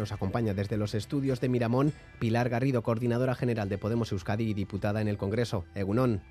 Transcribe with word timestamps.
nos 0.00 0.12
acompaña 0.12 0.54
desde 0.54 0.76
los 0.76 0.94
estudios 0.94 1.40
de 1.40 1.48
Miramón 1.48 1.92
Pilar 2.18 2.48
Garrido, 2.48 2.82
coordinadora 2.82 3.34
general 3.34 3.68
de 3.68 3.78
Podemos 3.78 4.10
Euskadi 4.12 4.44
y 4.50 4.54
diputada 4.54 5.00
en 5.00 5.08
el 5.08 5.18
Congreso. 5.18 5.64
Egunon. 5.74 6.22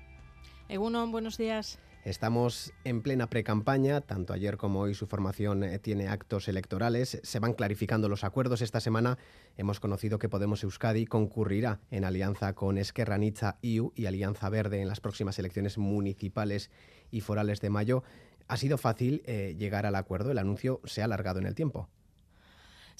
Egunon, 0.68 1.12
buenos 1.12 1.38
días. 1.38 1.78
Estamos 2.04 2.72
en 2.84 3.02
plena 3.02 3.28
precampaña, 3.28 4.00
tanto 4.00 4.32
ayer 4.32 4.56
como 4.56 4.80
hoy 4.80 4.94
su 4.94 5.06
formación 5.06 5.62
eh, 5.62 5.78
tiene 5.78 6.08
actos 6.08 6.48
electorales, 6.48 7.20
se 7.22 7.38
van 7.38 7.52
clarificando 7.52 8.08
los 8.08 8.24
acuerdos. 8.24 8.62
Esta 8.62 8.80
semana 8.80 9.18
hemos 9.56 9.80
conocido 9.80 10.18
que 10.18 10.30
Podemos 10.30 10.64
Euskadi 10.64 11.04
concurrirá 11.06 11.80
en 11.90 12.04
alianza 12.04 12.54
con 12.54 12.78
Esquerra 12.78 13.18
Nicha 13.18 13.58
IU 13.60 13.92
y 13.94 14.06
Alianza 14.06 14.48
Verde 14.48 14.80
en 14.80 14.88
las 14.88 15.00
próximas 15.00 15.38
elecciones 15.38 15.76
municipales 15.76 16.70
y 17.10 17.20
forales 17.20 17.60
de 17.60 17.70
mayo. 17.70 18.02
Ha 18.48 18.56
sido 18.56 18.78
fácil 18.78 19.22
eh, 19.26 19.54
llegar 19.58 19.84
al 19.84 19.94
acuerdo, 19.94 20.30
el 20.30 20.38
anuncio 20.38 20.80
se 20.84 21.02
ha 21.02 21.04
alargado 21.04 21.38
en 21.38 21.46
el 21.46 21.54
tiempo. 21.54 21.88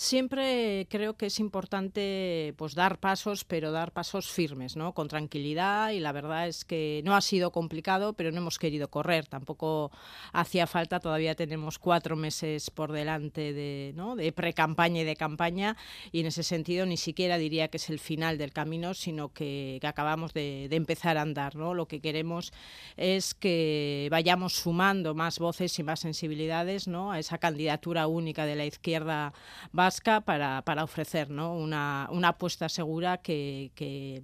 Siempre 0.03 0.87
creo 0.89 1.19
que 1.19 1.27
es 1.27 1.39
importante 1.41 2.55
pues 2.57 2.75
dar 2.75 3.01
pasos, 3.01 3.45
pero 3.45 3.71
dar 3.71 3.93
pasos 3.93 4.31
firmes, 4.31 4.75
¿no? 4.75 4.95
Con 4.95 5.09
tranquilidad 5.09 5.91
y 5.91 6.01
la 6.01 6.11
verdad 6.13 6.49
es 6.49 6.65
que 6.65 7.03
no 7.05 7.15
ha 7.15 7.21
sido 7.21 7.53
complicado, 7.53 8.15
pero 8.15 8.33
no 8.33 8.39
hemos 8.39 8.59
querido 8.59 8.89
correr. 8.89 9.27
Tampoco 9.27 9.93
hacía 10.33 10.67
falta, 10.67 11.01
todavía 11.01 11.35
tenemos 11.35 11.79
cuatro 11.79 12.17
meses 12.17 12.71
por 12.71 12.93
delante 12.93 13.53
de, 13.53 14.33
pre-campaña 14.35 15.03
y 15.03 15.05
de 15.05 15.17
campaña 15.17 15.77
y 16.13 16.21
en 16.21 16.29
ese 16.29 16.45
sentido 16.45 16.87
ni 16.87 16.97
siquiera 16.97 17.37
diría 17.37 17.69
que 17.69 17.77
es 17.77 17.91
el 17.91 17.99
final 17.99 18.39
del 18.39 18.55
camino, 18.55 18.95
sino 18.95 19.35
que, 19.35 19.81
acabamos 19.83 20.33
de, 20.33 20.69
de, 20.71 20.77
empezar 20.77 21.19
a 21.19 21.23
andar, 21.23 21.57
¿no? 21.57 21.75
Lo 21.75 21.89
que 21.89 22.01
queremos 22.01 22.55
es 22.97 23.35
que 23.35 24.09
vayamos 24.11 24.55
sumando 24.55 25.15
más 25.15 25.39
voces 25.39 25.79
y 25.79 25.83
más 25.83 26.01
sensibilidades, 26.01 26.89
¿no? 26.89 27.13
A 27.13 27.19
esa 27.19 27.37
candidatura 27.37 28.07
única 28.07 28.47
de 28.47 28.57
la 28.57 28.65
izquierda 28.65 29.35
vasca 29.73 29.90
para, 30.25 30.85
ofrecer 30.85 31.31
una, 31.31 32.09
apuesta 32.25 32.69
segura 32.69 33.19
que, 33.19 34.23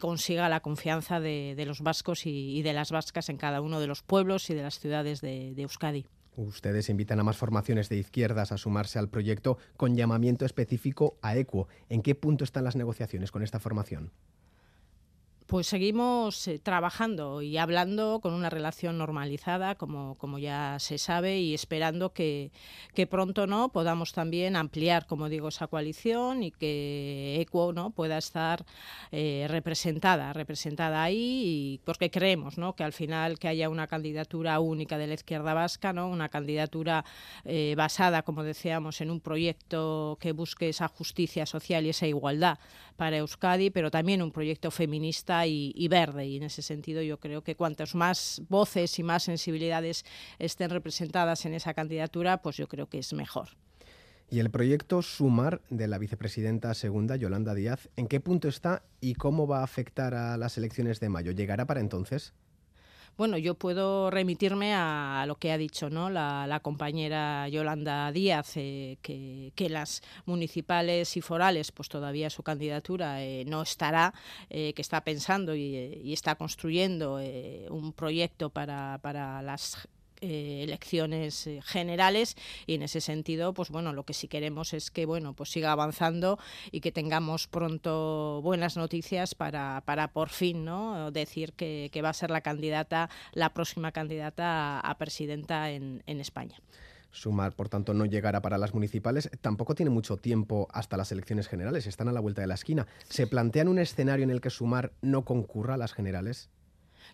consiga 0.00 0.48
la 0.48 0.60
confianza 0.60 1.20
de, 1.20 1.64
los 1.66 1.80
vascos 1.80 2.26
y, 2.26 2.58
y, 2.58 2.62
de 2.62 2.72
las 2.72 2.90
vascas 2.90 3.28
en 3.28 3.36
cada 3.36 3.60
uno 3.60 3.80
de 3.80 3.86
los 3.86 4.02
pueblos 4.02 4.50
y 4.50 4.54
de 4.54 4.62
las 4.62 4.78
ciudades 4.78 5.20
de, 5.20 5.54
de 5.54 5.62
Euskadi. 5.62 6.06
Ustedes 6.36 6.90
invitan 6.90 7.18
a 7.18 7.24
más 7.24 7.38
formaciones 7.38 7.88
de 7.88 7.96
izquierdas 7.96 8.52
a 8.52 8.58
sumarse 8.58 8.98
al 8.98 9.08
proyecto 9.08 9.56
con 9.78 9.96
llamamiento 9.96 10.44
específico 10.44 11.16
a 11.22 11.36
ECUO. 11.36 11.66
¿En 11.88 12.02
qué 12.02 12.14
punto 12.14 12.44
están 12.44 12.64
las 12.64 12.76
negociaciones 12.76 13.30
con 13.30 13.42
esta 13.42 13.58
formación? 13.58 14.12
Pues 15.46 15.68
seguimos 15.68 16.48
eh, 16.48 16.58
trabajando 16.58 17.40
y 17.40 17.56
hablando 17.56 18.18
con 18.20 18.32
una 18.32 18.50
relación 18.50 18.98
normalizada, 18.98 19.76
como, 19.76 20.16
como 20.18 20.40
ya 20.40 20.78
se 20.80 20.98
sabe, 20.98 21.38
y 21.38 21.54
esperando 21.54 22.12
que, 22.12 22.50
que, 22.94 23.06
pronto 23.06 23.46
no 23.46 23.68
podamos 23.68 24.12
también 24.12 24.56
ampliar, 24.56 25.06
como 25.06 25.28
digo, 25.28 25.46
esa 25.46 25.68
coalición 25.68 26.42
y 26.42 26.50
que 26.50 27.40
ECUO 27.40 27.72
¿no? 27.72 27.90
pueda 27.90 28.18
estar 28.18 28.66
eh, 29.12 29.46
representada, 29.48 30.32
representada 30.32 31.04
ahí, 31.04 31.42
y 31.44 31.80
porque 31.84 32.10
creemos 32.10 32.58
¿no? 32.58 32.74
que 32.74 32.82
al 32.82 32.92
final 32.92 33.38
que 33.38 33.46
haya 33.46 33.68
una 33.68 33.86
candidatura 33.86 34.58
única 34.58 34.98
de 34.98 35.06
la 35.06 35.14
izquierda 35.14 35.54
vasca, 35.54 35.92
¿no? 35.92 36.08
una 36.08 36.28
candidatura 36.28 37.04
eh, 37.44 37.74
basada, 37.76 38.22
como 38.22 38.42
decíamos, 38.42 39.00
en 39.00 39.12
un 39.12 39.20
proyecto 39.20 40.18
que 40.20 40.32
busque 40.32 40.70
esa 40.70 40.88
justicia 40.88 41.46
social 41.46 41.86
y 41.86 41.90
esa 41.90 42.08
igualdad 42.08 42.58
para 42.96 43.18
Euskadi, 43.18 43.70
pero 43.70 43.90
también 43.90 44.22
un 44.22 44.32
proyecto 44.32 44.70
feminista 44.70 45.35
y, 45.44 45.72
y, 45.74 45.88
verde. 45.88 46.26
Y 46.26 46.36
en 46.36 46.44
ese 46.44 46.62
sentido 46.62 47.02
yo 47.02 47.18
creo 47.20 47.42
que 47.42 47.56
cuantas 47.56 47.94
más 47.94 48.40
voces 48.48 48.98
y 48.98 49.02
más 49.02 49.24
sensibilidades 49.24 50.04
estén 50.38 50.70
representadas 50.70 51.44
en 51.44 51.54
esa 51.54 51.74
candidatura, 51.74 52.40
pues 52.40 52.56
yo 52.56 52.68
creo 52.68 52.88
que 52.88 52.98
es 52.98 53.12
mejor. 53.12 53.48
Y 54.28 54.40
el 54.40 54.50
proyecto 54.50 55.02
Sumar 55.02 55.60
de 55.70 55.86
la 55.86 55.98
vicepresidenta 55.98 56.74
segunda, 56.74 57.14
Yolanda 57.14 57.54
Díaz, 57.54 57.88
¿en 57.96 58.08
qué 58.08 58.18
punto 58.18 58.48
está 58.48 58.82
y 59.00 59.14
cómo 59.14 59.46
va 59.46 59.60
a 59.60 59.64
afectar 59.64 60.14
a 60.14 60.36
las 60.36 60.58
elecciones 60.58 60.98
de 60.98 61.08
mayo? 61.08 61.30
¿Llegará 61.30 61.66
para 61.66 61.80
entonces? 61.80 62.34
Bueno, 63.16 63.38
yo 63.38 63.54
puedo 63.54 64.10
remitirme 64.10 64.74
a, 64.74 65.24
lo 65.26 65.36
que 65.36 65.52
ha 65.52 65.58
dicho 65.58 65.88
¿no? 65.88 66.10
la, 66.10 66.60
compañera 66.62 67.48
Yolanda 67.48 68.12
Díaz, 68.12 68.52
eh, 68.56 68.98
que, 69.02 69.68
las 69.68 70.02
municipales 70.26 71.16
y 71.16 71.20
forales, 71.20 71.72
pues 71.72 71.88
todavía 71.88 72.30
su 72.30 72.42
candidatura 72.42 73.22
eh, 73.22 73.44
no 73.46 73.62
estará, 73.62 74.14
eh, 74.50 74.72
que 74.74 74.82
está 74.82 75.02
pensando 75.02 75.54
y, 75.54 75.76
y 76.04 76.12
está 76.12 76.36
construyendo 76.36 77.18
eh, 77.20 77.66
un 77.70 77.92
proyecto 77.92 78.50
para, 78.50 78.98
para 79.02 79.42
las 79.42 79.88
eh, 80.20 80.62
elecciones 80.62 81.46
eh, 81.46 81.60
generales 81.62 82.36
y 82.66 82.74
en 82.74 82.82
ese 82.82 83.00
sentido 83.00 83.54
pues 83.54 83.70
bueno 83.70 83.92
lo 83.92 84.04
que 84.04 84.14
sí 84.14 84.28
queremos 84.28 84.72
es 84.72 84.90
que 84.90 85.06
bueno 85.06 85.34
pues 85.34 85.50
siga 85.50 85.72
avanzando 85.72 86.38
y 86.70 86.80
que 86.80 86.92
tengamos 86.92 87.46
pronto 87.46 88.40
buenas 88.42 88.76
noticias 88.76 89.34
para, 89.34 89.82
para 89.84 90.08
por 90.12 90.28
fin 90.28 90.64
no 90.64 91.10
decir 91.10 91.52
que, 91.52 91.90
que 91.92 92.02
va 92.02 92.10
a 92.10 92.14
ser 92.14 92.30
la 92.30 92.40
candidata 92.40 93.10
la 93.32 93.52
próxima 93.52 93.92
candidata 93.92 94.80
a, 94.80 94.80
a 94.80 94.98
presidenta 94.98 95.70
en, 95.70 96.02
en 96.06 96.20
España. 96.20 96.56
Sumar, 97.10 97.54
por 97.54 97.68
tanto, 97.68 97.94
no 97.94 98.04
llegará 98.04 98.42
para 98.42 98.58
las 98.58 98.74
municipales. 98.74 99.30
Tampoco 99.40 99.74
tiene 99.74 99.90
mucho 99.90 100.18
tiempo 100.18 100.68
hasta 100.70 100.96
las 100.96 101.12
elecciones 101.12 101.48
generales, 101.48 101.86
están 101.86 102.08
a 102.08 102.12
la 102.12 102.20
vuelta 102.20 102.42
de 102.42 102.46
la 102.46 102.54
esquina. 102.54 102.86
¿Se 103.08 103.26
plantean 103.26 103.68
un 103.68 103.78
escenario 103.78 104.24
en 104.24 104.30
el 104.30 104.40
que 104.40 104.50
Sumar 104.50 104.92
no 105.00 105.24
concurra 105.24 105.74
a 105.74 105.78
las 105.78 105.94
generales? 105.94 106.50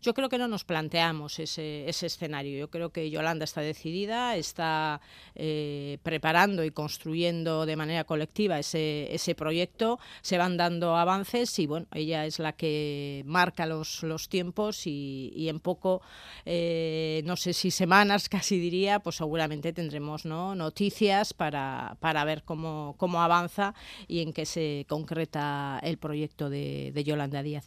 Yo 0.01 0.15
creo 0.15 0.29
que 0.29 0.39
no 0.39 0.49
nos 0.49 0.65
planteamos 0.65 1.39
ese, 1.39 1.89
ese 1.89 2.07
escenario. 2.07 2.59
Yo 2.59 2.71
creo 2.71 2.91
que 2.91 3.11
Yolanda 3.11 3.45
está 3.45 3.61
decidida, 3.61 4.37
está 4.37 5.01
eh, 5.35 5.99
preparando 6.03 6.65
y 6.65 6.71
construyendo 6.71 7.67
de 7.67 7.77
manera 7.77 8.05
colectiva 8.05 8.59
ese, 8.59 9.13
ese 9.15 9.35
proyecto. 9.35 9.99
Se 10.23 10.39
van 10.39 10.57
dando 10.57 10.97
avances 10.97 11.59
y 11.59 11.67
bueno, 11.67 11.87
ella 11.93 12.27
es 12.27 12.39
la 12.39 12.53
que 12.53 13.23
marca 13.27 13.67
los, 13.67 14.03
los 14.03 14.29
tiempos 14.29 14.87
y, 14.87 15.49
en 15.49 15.61
poco, 15.61 16.03
eh, 16.45 17.23
no 17.25 17.37
sé 17.37 17.53
si 17.53 17.71
semanas 17.71 18.29
casi 18.29 18.59
diría, 18.59 19.01
pues 19.01 19.17
seguramente 19.17 19.73
tendremos 19.73 20.25
¿no? 20.25 20.55
noticias 20.55 21.35
para, 21.35 21.97
para 22.01 22.25
ver 22.25 22.43
cómo, 22.45 22.95
cómo 22.99 23.23
avanza 23.23 23.75
y 24.09 24.23
en 24.23 24.33
qué 24.33 24.47
se 24.47 24.87
concreta 24.89 25.81
el 25.83 25.99
proyecto 25.99 26.51
de 26.51 27.03
Yolanda 27.05 27.43
Díaz. 27.43 27.67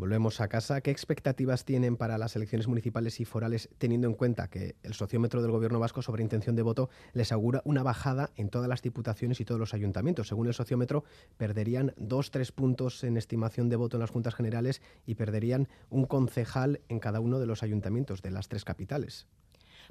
Volvemos 0.00 0.40
a 0.40 0.48
casa. 0.48 0.80
¿Qué 0.80 0.90
expectativas 0.90 1.66
tienen 1.66 1.98
para 1.98 2.16
las 2.16 2.34
elecciones 2.34 2.66
municipales 2.66 3.20
y 3.20 3.26
forales, 3.26 3.68
teniendo 3.76 4.08
en 4.08 4.14
cuenta 4.14 4.48
que 4.48 4.76
el 4.82 4.94
sociómetro 4.94 5.42
del 5.42 5.50
Gobierno 5.50 5.78
vasco 5.78 6.00
sobre 6.00 6.22
intención 6.22 6.56
de 6.56 6.62
voto 6.62 6.88
les 7.12 7.32
augura 7.32 7.60
una 7.66 7.82
bajada 7.82 8.30
en 8.36 8.48
todas 8.48 8.66
las 8.66 8.80
diputaciones 8.80 9.42
y 9.42 9.44
todos 9.44 9.60
los 9.60 9.74
ayuntamientos? 9.74 10.28
Según 10.28 10.46
el 10.46 10.54
sociómetro, 10.54 11.04
perderían 11.36 11.92
dos, 11.98 12.30
tres 12.30 12.50
puntos 12.50 13.04
en 13.04 13.18
estimación 13.18 13.68
de 13.68 13.76
voto 13.76 13.98
en 13.98 14.00
las 14.00 14.08
juntas 14.08 14.34
generales 14.34 14.80
y 15.04 15.16
perderían 15.16 15.68
un 15.90 16.06
concejal 16.06 16.80
en 16.88 16.98
cada 16.98 17.20
uno 17.20 17.38
de 17.38 17.44
los 17.44 17.62
ayuntamientos 17.62 18.22
de 18.22 18.30
las 18.30 18.48
tres 18.48 18.64
capitales. 18.64 19.26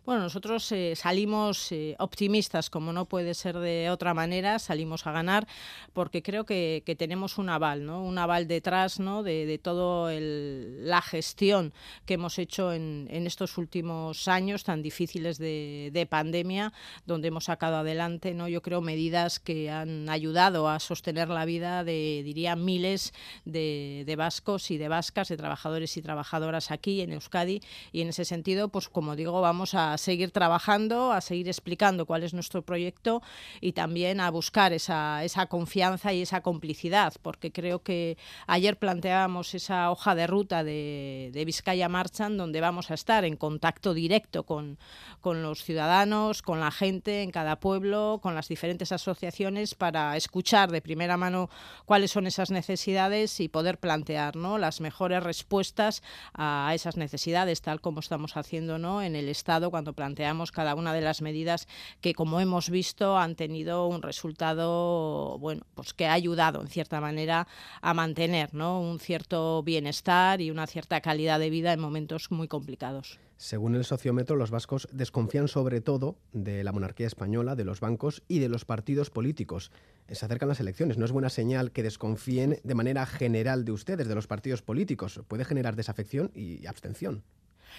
Bueno, 0.05 0.23
nosotros 0.23 0.71
eh, 0.71 0.95
salimos 0.95 1.71
eh, 1.71 1.95
optimistas, 1.99 2.69
como 2.69 2.93
no 2.93 3.05
puede 3.05 3.33
ser 3.33 3.57
de 3.57 3.89
otra 3.89 4.13
manera, 4.13 4.57
salimos 4.57 5.05
a 5.05 5.11
ganar, 5.11 5.47
porque 5.93 6.23
creo 6.23 6.45
que, 6.45 6.83
tenemos 6.97 7.37
un 7.37 7.49
aval, 7.49 7.85
¿no? 7.85 8.03
Un 8.03 8.17
aval 8.17 8.47
detrás, 8.47 8.99
¿no? 8.99 9.23
De, 9.23 9.45
de 9.45 9.57
toda 9.57 10.11
la 10.19 11.01
gestión 11.01 11.73
que 12.05 12.15
hemos 12.15 12.39
hecho 12.39 12.73
en, 12.73 13.07
estos 13.09 13.57
últimos 13.57 14.27
años 14.27 14.63
tan 14.63 14.81
difíciles 14.81 15.37
de, 15.37 15.91
de, 15.93 16.05
pandemia, 16.05 16.73
donde 17.05 17.27
hemos 17.27 17.45
sacado 17.45 17.77
adelante, 17.77 18.33
¿no? 18.33 18.47
Yo 18.47 18.61
creo 18.61 18.81
medidas 18.81 19.39
que 19.39 19.69
han 19.69 20.09
ayudado 20.09 20.67
a 20.69 20.79
sostener 20.79 21.29
la 21.29 21.45
vida 21.45 21.83
de, 21.83 22.21
diría, 22.23 22.55
miles 22.55 23.13
de 23.45 24.15
vascos 24.17 24.71
y 24.71 24.77
de 24.77 24.87
vascas, 24.87 25.27
de 25.29 25.37
trabajadores 25.37 25.95
y 25.97 26.01
trabajadoras 26.01 26.71
aquí 26.71 27.01
en 27.01 27.13
Euskadi, 27.13 27.61
y 27.91 28.01
en 28.01 28.09
ese 28.09 28.25
sentido, 28.25 28.69
pues 28.69 28.89
como 28.89 29.15
digo, 29.15 29.41
vamos 29.41 29.73
a 29.73 29.88
seguir 29.97 30.31
trabajando, 30.31 31.11
a 31.11 31.21
seguir 31.21 31.47
explicando 31.47 32.05
cuál 32.05 32.23
es 32.23 32.33
nuestro 32.33 32.61
proyecto 32.61 33.21
y 33.61 33.73
también 33.73 34.21
a 34.21 34.31
buscar 34.31 34.73
esa, 34.73 35.23
esa 35.23 35.47
confianza 35.47 36.13
y 36.13 36.21
esa 36.21 36.41
complicidad, 36.41 37.13
porque 37.21 37.51
creo 37.51 37.83
que 37.83 38.17
ayer 38.47 38.77
planteábamos 38.77 39.53
esa 39.53 39.91
hoja 39.91 40.15
de 40.15 40.27
ruta 40.27 40.63
de, 40.63 41.29
de 41.33 41.45
Vizcaya 41.45 41.89
Marchan, 41.89 42.37
donde 42.37 42.61
vamos 42.61 42.91
a 42.91 42.93
estar 42.93 43.25
en 43.25 43.35
contacto 43.35 43.93
directo 43.93 44.43
con, 44.43 44.77
con 45.21 45.43
los 45.43 45.63
ciudadanos, 45.63 46.41
con 46.41 46.59
la 46.59 46.71
gente 46.71 47.21
en 47.21 47.31
cada 47.31 47.59
pueblo, 47.59 48.19
con 48.21 48.35
las 48.35 48.47
diferentes 48.47 48.91
asociaciones 48.91 49.75
para 49.75 50.15
escuchar 50.15 50.71
de 50.71 50.81
primera 50.81 51.17
mano 51.17 51.49
cuáles 51.85 52.11
son 52.11 52.27
esas 52.27 52.51
necesidades 52.51 53.39
y 53.39 53.49
poder 53.49 53.77
plantear 53.77 54.35
¿no? 54.35 54.57
las 54.57 54.81
mejores 54.81 55.21
respuestas 55.23 56.01
a 56.33 56.71
esas 56.73 56.97
necesidades, 56.97 57.61
tal 57.61 57.81
como 57.81 57.99
estamos 57.99 58.37
haciendo 58.37 58.79
¿no? 58.79 59.01
en 59.01 59.15
el 59.15 59.27
Estado 59.27 59.49
Estado 59.49 59.71
cuando 59.79 59.93
planteamos 59.93 60.51
cada 60.51 60.75
una 60.75 60.93
de 60.93 60.99
las 60.99 61.21
medidas 61.21 61.65
que, 62.01 62.13
como 62.13 62.41
hemos 62.41 62.69
visto, 62.69 63.17
han 63.17 63.35
tenido 63.35 63.87
un 63.87 64.01
resultado, 64.01 65.37
bueno, 65.39 65.61
pues 65.73 65.93
que 65.93 66.05
ha 66.05 66.11
ayudado 66.11 66.59
en 66.61 66.67
cierta 66.67 66.99
manera 66.99 67.47
a 67.81 67.93
mantener 67.93 68.53
¿no? 68.53 68.81
un 68.81 68.99
cierto 68.99 69.63
bienestar 69.63 70.41
y 70.41 70.51
una 70.51 70.67
cierta 70.67 70.99
calidad 70.99 71.39
de 71.39 71.49
vida 71.49 71.71
en 71.71 71.79
momentos 71.79 72.29
muy 72.29 72.49
complicados. 72.49 73.19
Según 73.37 73.75
el 73.75 73.85
sociómetro, 73.85 74.35
los 74.35 74.51
vascos 74.51 74.89
desconfían 74.91 75.47
sobre 75.47 75.79
todo 75.79 76.17
de 76.33 76.61
la 76.65 76.73
monarquía 76.73 77.07
española, 77.07 77.55
de 77.55 77.63
los 77.63 77.79
bancos 77.79 78.21
y 78.27 78.39
de 78.39 78.49
los 78.49 78.65
partidos 78.65 79.09
políticos. 79.09 79.71
Se 80.11 80.25
acercan 80.25 80.49
las 80.49 80.59
elecciones. 80.59 80.97
No 80.97 81.05
es 81.05 81.13
buena 81.13 81.29
señal 81.29 81.71
que 81.71 81.83
desconfíen 81.83 82.59
de 82.65 82.75
manera 82.75 83.05
general 83.05 83.63
de 83.63 83.71
ustedes, 83.71 84.09
de 84.09 84.15
los 84.15 84.27
partidos 84.27 84.61
políticos. 84.61 85.21
Puede 85.29 85.45
generar 85.45 85.77
desafección 85.77 86.31
y 86.35 86.65
abstención. 86.67 87.23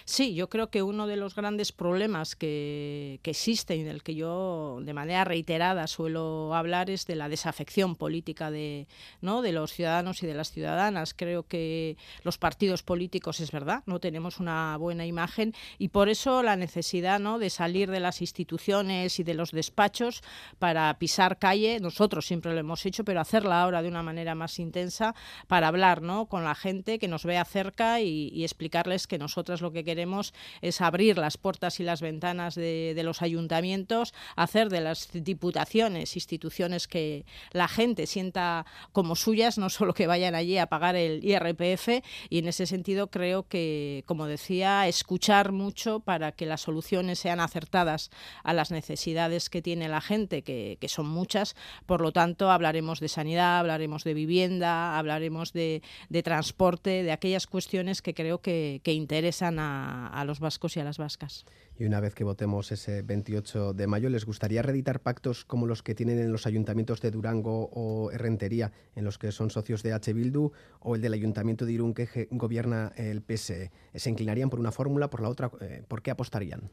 Sí, 0.05 0.35
yo 0.35 0.49
creo 0.49 0.71
que 0.71 0.83
uno 0.83 1.07
de 1.07 1.17
los 1.17 1.35
grandes 1.35 1.73
problemas 1.73 2.37
que, 2.37 3.21
que 3.23 3.31
existen 3.31 3.81
y 3.81 3.83
del 3.85 4.03
que 4.03 4.15
yo 4.15 4.79
de 4.83 4.95
manera 4.95 5.25
reiterada 5.25 5.87
suelo 5.87 6.55
hablar 6.55 6.91
es 6.91 7.07
de 7.07 7.17
la 7.17 7.29
desafección 7.29 7.97
política 7.97 8.51
de, 8.51 8.87
¿no? 9.21 9.43
de 9.43 9.53
los 9.53 9.73
ciudadanos 9.73 10.23
y 10.23 10.27
de 10.27 10.35
las 10.35 10.51
ciudadanas. 10.51 11.15
Creo 11.15 11.45
que 11.45 11.97
los 12.23 12.39
partidos 12.39 12.83
políticos, 12.83 13.41
es 13.41 13.51
verdad, 13.51 13.83
no 13.87 14.01
tenemos 14.01 14.41
una 14.41 14.77
buena 14.77 15.07
imagen 15.07 15.55
y 15.79 15.89
por 15.89 16.09
eso 16.09 16.43
la 16.43 16.57
necesidad 16.57 17.21
¿no? 17.21 17.39
de 17.39 17.51
salir 17.51 17.91
de 17.91 18.01
las 18.01 18.21
instituciones 18.21 19.19
y 19.19 19.23
de 19.25 19.35
los 19.35 19.53
despachos 19.53 20.23
para 20.59 20.93
pisar 20.99 21.39
calle. 21.39 21.79
Nosotros 21.81 22.27
siempre 22.27 22.53
lo 22.53 22.61
hemos 22.61 22.85
hecho, 22.87 23.05
pero 23.05 23.21
hacerla 23.21 23.63
ahora 23.63 23.83
de 23.83 23.89
una 23.89 24.03
manera 24.03 24.35
más 24.35 24.59
intensa 24.59 25.15
para 25.47 25.69
hablar 25.69 26.03
¿no? 26.03 26.27
con 26.27 26.45
la 26.45 26.55
gente 26.55 26.99
que 26.99 27.09
nos 27.09 27.25
vea 27.25 27.45
cerca 27.45 28.01
y 28.01 28.45
explicarles 28.45 29.07
que 29.07 29.19
nosotras 29.19 29.61
lo 29.61 29.73
que 29.73 29.80
queremos 29.85 30.35
es 30.61 30.81
abrir 30.81 31.19
las 31.19 31.37
puertas 31.37 31.81
y 31.81 31.82
las 31.82 32.00
ventanas 32.00 32.55
de, 32.55 33.00
los 33.03 33.23
ayuntamientos, 33.23 34.15
hacer 34.37 34.69
de 34.69 34.81
las 34.81 35.09
diputaciones 35.12 36.15
instituciones 36.17 36.87
que 36.87 37.25
la 37.53 37.69
gente 37.69 38.06
sienta 38.06 38.67
como 38.93 39.17
suyas, 39.17 39.59
no 39.59 39.71
solo 39.71 39.94
que 39.94 40.06
vayan 40.06 40.35
allí 40.35 40.59
a 40.59 40.67
pagar 40.67 40.97
el 40.97 41.25
IRPF, 41.25 42.03
y 42.29 42.38
en 42.38 42.49
ese 42.49 42.67
sentido 42.67 43.11
creo 43.11 43.49
que, 43.49 44.05
como 44.06 44.27
decía, 44.27 44.87
escuchar 44.88 45.53
mucho 45.53 46.00
para 46.00 46.33
que 46.33 46.47
las 46.47 46.61
soluciones 46.62 47.19
sean 47.19 47.41
acertadas 47.41 48.11
a 48.44 48.53
las 48.53 48.71
necesidades 48.71 49.50
que 49.50 49.62
tiene 49.62 49.88
la 49.88 50.00
gente, 50.00 50.43
que, 50.43 50.79
que 50.81 50.88
son 50.88 51.09
muchas, 51.09 51.56
por 51.87 52.00
lo 52.00 52.12
tanto 52.12 52.50
hablaremos 52.50 53.00
de 53.00 53.09
sanidad, 53.09 53.59
hablaremos 53.59 54.05
de 54.05 54.15
vivienda, 54.15 54.99
hablaremos 54.99 55.53
de, 55.53 55.83
transporte, 56.23 57.03
de 57.03 57.12
aquellas 57.12 57.47
cuestiones 57.47 58.03
que 58.03 58.15
creo 58.15 58.38
que, 58.38 58.81
que 58.85 58.93
interesan 58.93 59.59
a 59.59 59.70
a, 59.71 60.25
los 60.25 60.41
vascos 60.41 60.77
y 60.77 60.81
a 60.81 60.85
las 60.85 60.99
vascas. 60.99 61.45
Y 61.79 61.85
una 61.85 62.01
vez 62.01 62.15
que 62.15 62.25
votemos 62.25 62.73
ese 62.73 63.03
28 63.03 63.73
de 63.73 63.87
mayo, 63.87 64.09
¿les 64.11 64.25
gustaría 64.25 64.63
reeditar 64.63 65.01
pactos 65.01 65.45
como 65.45 65.67
los 65.67 65.83
que 65.83 65.95
tienen 65.95 66.19
en 66.19 66.33
los 66.33 66.47
ayuntamientos 66.47 67.01
de 67.01 67.11
Durango 67.11 67.71
o 67.73 68.11
Herrentería, 68.11 68.73
en 68.95 69.05
los 69.05 69.19
que 69.19 69.33
son 69.33 69.51
socios 69.51 69.83
de 69.83 69.93
H. 69.93 70.13
Bildu, 70.13 70.53
o 70.81 70.95
el 70.95 71.01
del 71.01 71.15
ayuntamiento 71.15 71.65
de 71.65 71.73
Irún 71.73 71.95
que 71.95 72.29
gobierna 72.31 72.93
el 72.97 73.23
PSE? 73.23 73.71
¿Se 73.95 74.11
inclinarían 74.11 74.51
por 74.51 74.61
una 74.61 74.73
fórmula, 74.73 75.11
por 75.11 75.23
la 75.23 75.29
otra? 75.29 75.51
Eh, 75.61 75.83
¿Por 75.87 76.03
qué 76.03 76.11
apostarían? 76.11 76.71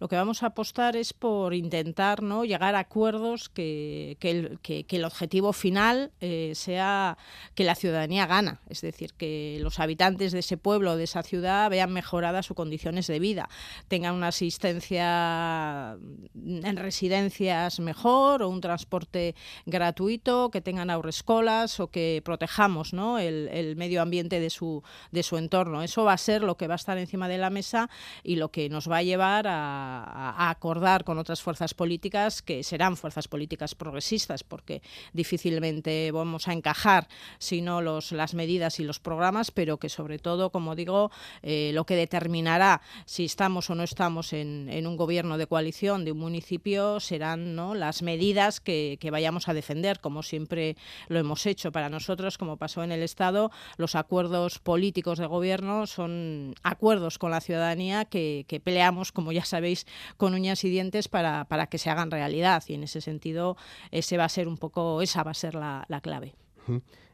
Lo 0.00 0.08
que 0.08 0.16
vamos 0.16 0.42
a 0.42 0.46
apostar 0.46 0.96
es 0.96 1.12
por 1.12 1.54
intentar 1.54 2.22
¿no? 2.22 2.44
llegar 2.44 2.74
a 2.74 2.80
acuerdos 2.80 3.48
que, 3.48 4.16
el, 4.20 5.04
objetivo 5.04 5.52
final 5.52 6.12
eh, 6.20 6.52
sea 6.54 7.18
que 7.54 7.64
la 7.64 7.74
ciudadanía 7.74 8.26
gana, 8.26 8.60
es 8.68 8.80
decir, 8.80 9.14
que 9.14 9.58
los 9.60 9.80
habitantes 9.80 10.32
de 10.32 10.40
ese 10.40 10.56
pueblo, 10.56 10.96
de 10.96 11.04
esa 11.04 11.22
ciudad, 11.22 11.70
vean 11.70 11.92
mejoradas 11.92 12.46
sus 12.46 12.56
condiciones 12.56 13.06
de 13.06 13.18
vida, 13.18 13.48
tengan 13.88 14.14
una 14.14 14.28
asistencia 14.28 15.96
en 16.34 16.76
residencias 16.76 17.80
mejor 17.80 18.42
o 18.42 18.48
un 18.48 18.60
transporte 18.60 19.34
gratuito, 19.66 20.50
que 20.50 20.60
tengan 20.60 20.90
aurescolas 20.90 21.80
o 21.80 21.88
que 21.88 22.22
protejamos 22.24 22.92
¿no? 22.92 23.18
el, 23.18 23.48
el 23.48 23.76
medio 23.76 24.02
ambiente 24.02 24.38
de 24.38 24.50
su, 24.50 24.82
de 25.10 25.22
su 25.22 25.36
entorno. 25.38 25.82
Eso 25.82 26.04
va 26.04 26.12
a 26.12 26.18
ser 26.18 26.42
lo 26.42 26.56
que 26.56 26.68
va 26.68 26.74
a 26.74 26.76
estar 26.76 26.98
encima 26.98 27.28
de 27.28 27.38
la 27.38 27.50
mesa 27.50 27.90
y 28.22 28.36
lo 28.36 28.50
que 28.50 28.68
nos 28.68 28.88
va 28.90 28.98
a 28.98 29.02
llevar 29.02 29.46
a 29.48 29.87
a, 29.88 30.50
acordar 30.50 31.04
con 31.04 31.18
otras 31.18 31.42
fuerzas 31.42 31.74
políticas 31.74 32.42
que 32.42 32.62
serán 32.62 32.96
fuerzas 32.96 33.28
políticas 33.28 33.74
progresistas, 33.74 34.44
porque 34.44 34.82
difícilmente 35.12 36.10
vamos 36.12 36.48
a 36.48 36.52
encajar 36.52 37.08
sino 37.38 37.80
los, 37.80 38.12
las 38.12 38.34
medidas 38.34 38.80
y 38.80 38.84
los 38.84 39.00
programas, 39.00 39.50
pero 39.50 39.78
que 39.78 39.88
sobre 39.88 40.18
todo, 40.18 40.50
como 40.50 40.74
digo, 40.74 41.10
eh, 41.42 41.70
lo 41.74 41.84
que 41.84 41.96
determinará 41.96 42.80
si 43.06 43.24
estamos 43.24 43.70
o 43.70 43.74
no 43.74 43.82
estamos 43.82 44.32
en, 44.32 44.68
en, 44.70 44.86
un 44.86 44.96
gobierno 44.96 45.38
de 45.38 45.46
coalición 45.46 46.04
de 46.04 46.12
un 46.12 46.18
municipio 46.18 47.00
serán 47.00 47.54
¿no? 47.54 47.74
las 47.74 48.02
medidas 48.02 48.60
que, 48.60 48.98
vayamos 49.10 49.48
a 49.48 49.54
defender, 49.54 50.00
como 50.00 50.22
siempre 50.22 50.76
lo 51.08 51.18
hemos 51.18 51.46
hecho. 51.46 51.72
Para 51.72 51.88
nosotros, 51.88 52.36
como 52.36 52.56
pasó 52.56 52.82
en 52.82 52.92
el 52.92 53.02
Estado, 53.02 53.50
los 53.76 53.94
acuerdos 53.94 54.58
políticos 54.58 55.18
de 55.18 55.26
gobierno 55.26 55.86
son 55.86 56.54
acuerdos 56.62 57.18
con 57.18 57.30
la 57.30 57.40
ciudadanía 57.40 58.04
que 58.04 58.60
peleamos, 58.62 59.12
como 59.12 59.32
ya 59.32 59.44
sabéis, 59.44 59.77
con 60.16 60.34
uñas 60.34 60.64
y 60.64 60.70
dientes 60.70 61.08
para, 61.08 61.46
para 61.46 61.66
que 61.66 61.78
se 61.78 61.90
hagan 61.90 62.10
realidad. 62.10 62.62
Y 62.66 62.74
en 62.74 62.84
ese 62.84 63.00
sentido, 63.00 63.56
ese 63.90 64.16
va 64.16 64.24
a 64.24 64.28
ser 64.28 64.48
un 64.48 64.56
poco, 64.56 65.02
esa 65.02 65.22
va 65.22 65.32
a 65.32 65.34
ser 65.34 65.54
la, 65.54 65.84
la 65.88 66.00
clave. 66.00 66.34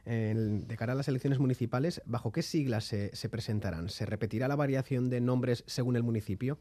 de 0.05 0.75
cara 0.77 0.93
a 0.93 0.95
las 0.95 1.07
elecciones 1.07 1.39
municipales, 1.39 2.01
¿bajo 2.05 2.31
qué 2.31 2.41
siglas 2.41 2.85
se, 2.85 3.15
se, 3.15 3.29
presentarán? 3.29 3.89
¿Se 3.89 4.05
repetirá 4.05 4.47
la 4.47 4.55
variación 4.55 5.09
de 5.09 5.21
nombres 5.21 5.63
según 5.67 5.95
el 5.95 6.03
municipio? 6.03 6.59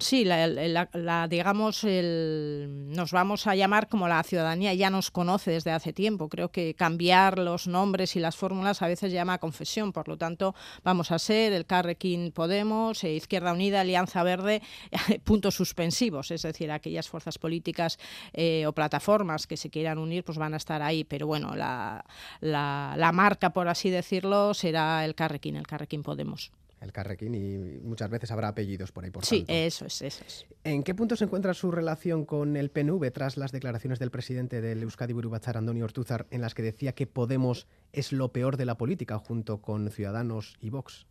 Sí, 0.00 0.24
la, 0.24 0.46
la, 0.46 0.88
la, 0.92 1.26
digamos, 1.26 1.82
el, 1.82 2.86
nos 2.86 3.10
vamos 3.10 3.48
a 3.48 3.56
llamar 3.56 3.88
como 3.88 4.06
la 4.06 4.22
ciudadanía 4.22 4.72
ya 4.72 4.90
nos 4.90 5.10
conoce 5.10 5.50
desde 5.50 5.72
hace 5.72 5.92
tiempo. 5.92 6.28
Creo 6.28 6.52
que 6.52 6.74
cambiar 6.74 7.38
los 7.38 7.66
nombres 7.66 8.14
y 8.14 8.20
las 8.20 8.36
fórmulas 8.36 8.80
a 8.80 8.86
veces 8.86 9.10
llama 9.10 9.34
a 9.34 9.38
confesión. 9.38 9.92
Por 9.92 10.06
lo 10.06 10.16
tanto, 10.16 10.54
vamos 10.84 11.10
a 11.10 11.18
ser 11.18 11.52
el 11.52 11.66
Carrequín 11.66 12.30
Podemos, 12.30 13.02
eh, 13.02 13.14
Izquierda 13.14 13.52
Unida, 13.52 13.80
Alianza 13.80 14.22
Verde, 14.22 14.62
puntos 15.24 15.56
suspensivos. 15.56 16.30
Es 16.30 16.42
decir, 16.42 16.70
aquellas 16.70 17.08
fuerzas 17.08 17.36
políticas 17.36 17.98
eh, 18.32 18.66
o 18.68 18.72
plataformas 18.72 19.48
que 19.48 19.56
se 19.56 19.68
quieran 19.68 19.98
unir, 19.98 20.22
pues 20.22 20.38
van 20.38 20.54
a 20.54 20.58
estar 20.58 20.80
ahí. 20.80 21.02
Pero 21.02 21.26
bueno, 21.26 21.56
la, 21.56 22.04
la, 22.40 23.10
marca, 23.12 23.50
por 23.50 23.66
así 23.66 23.90
decirlo, 23.90 24.54
será 24.54 25.04
el 25.04 25.16
Carrequín, 25.16 25.56
el 25.56 25.66
Carrequín 25.66 26.04
Podemos 26.04 26.52
el 26.80 26.92
Carrequín 26.92 27.34
y 27.34 27.58
muchas 27.82 28.10
veces 28.10 28.30
habrá 28.30 28.48
apellidos 28.48 28.92
por 28.92 29.04
ahí 29.04 29.10
por 29.10 29.24
Sí, 29.24 29.38
tanto. 29.38 29.52
eso 29.52 29.86
es, 29.86 30.02
eso 30.02 30.24
es. 30.26 30.46
¿En 30.64 30.82
qué 30.82 30.94
punto 30.94 31.16
se 31.16 31.24
encuentra 31.24 31.54
su 31.54 31.70
relación 31.70 32.24
con 32.24 32.56
el 32.56 32.70
PNV 32.70 33.10
tras 33.12 33.36
las 33.36 33.52
declaraciones 33.52 33.98
del 33.98 34.10
presidente 34.10 34.60
del 34.60 34.82
Euskadi 34.82 35.12
Burubachar, 35.12 35.56
Antonio 35.56 35.84
Ortúzar, 35.84 36.26
en 36.30 36.40
las 36.40 36.54
que 36.54 36.62
decía 36.62 36.92
que 36.92 37.06
Podemos 37.06 37.66
es 37.92 38.12
lo 38.12 38.32
peor 38.32 38.56
de 38.56 38.66
la 38.66 38.76
política 38.76 39.18
junto 39.18 39.60
con 39.62 39.90
Ciudadanos 39.90 40.56
y 40.60 40.70
Vox? 40.70 41.06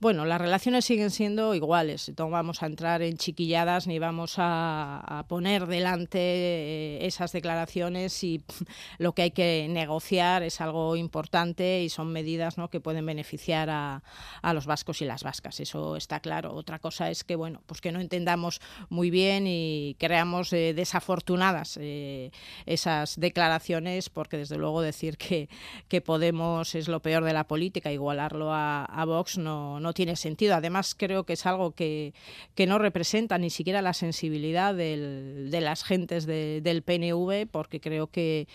Bueno, 0.00 0.24
las 0.26 0.40
relaciones 0.40 0.84
siguen 0.84 1.10
siendo 1.10 1.56
iguales. 1.56 2.12
No 2.16 2.30
vamos 2.30 2.62
a 2.62 2.66
entrar 2.66 3.02
en 3.02 3.16
chiquilladas 3.16 3.88
ni 3.88 3.98
vamos 3.98 4.36
a, 4.38 5.24
poner 5.28 5.66
delante 5.66 6.20
eh, 6.20 7.06
esas 7.06 7.32
declaraciones 7.32 8.22
y 8.22 8.44
lo 8.98 9.12
que 9.12 9.22
hay 9.22 9.30
que 9.32 9.66
negociar 9.68 10.44
es 10.44 10.60
algo 10.60 10.94
importante 10.94 11.82
y 11.82 11.88
son 11.88 12.12
medidas 12.12 12.54
que 12.70 12.78
pueden 12.78 13.06
beneficiar 13.06 13.70
a, 13.70 14.02
los 14.54 14.66
vascos 14.66 15.02
y 15.02 15.04
las 15.04 15.24
vascas. 15.24 15.58
Eso 15.58 15.96
está 15.96 16.20
claro. 16.20 16.54
Otra 16.54 16.78
cosa 16.78 17.10
es 17.10 17.24
que 17.24 17.34
bueno, 17.34 17.60
pues 17.66 17.80
que 17.80 17.90
no 17.90 17.98
entendamos 17.98 18.60
muy 18.90 19.10
bien 19.10 19.46
y 19.48 19.96
creamos 19.98 20.52
eh, 20.52 20.74
desafortunadas 20.74 21.76
eh, 21.80 22.30
esas 22.66 23.18
declaraciones, 23.18 24.10
porque 24.10 24.36
desde 24.36 24.58
luego 24.58 24.80
decir 24.80 25.18
que, 25.18 25.48
Podemos 26.04 26.76
es 26.76 26.86
lo 26.86 27.02
peor 27.02 27.24
de 27.24 27.32
la 27.32 27.48
política, 27.48 27.90
igualarlo 27.90 28.52
a, 28.52 29.04
Vox 29.04 29.36
no 29.36 29.87
no 29.88 29.94
tiene 29.94 30.16
sentido. 30.16 30.54
Además, 30.54 30.94
creo 30.94 31.24
que 31.24 31.32
es 31.32 31.46
algo 31.46 31.72
que, 31.72 32.12
que 32.54 32.66
no 32.66 32.78
representa 32.78 33.38
ni 33.38 33.48
siquiera 33.48 33.80
la 33.80 33.94
sensibilidad 33.94 34.74
de 34.74 35.60
las 35.62 35.82
gentes 35.82 36.26
de, 36.26 36.60
del 36.60 36.82
PNV, 36.82 37.46
porque 37.50 37.80
creo 37.80 38.08
que, 38.08 38.46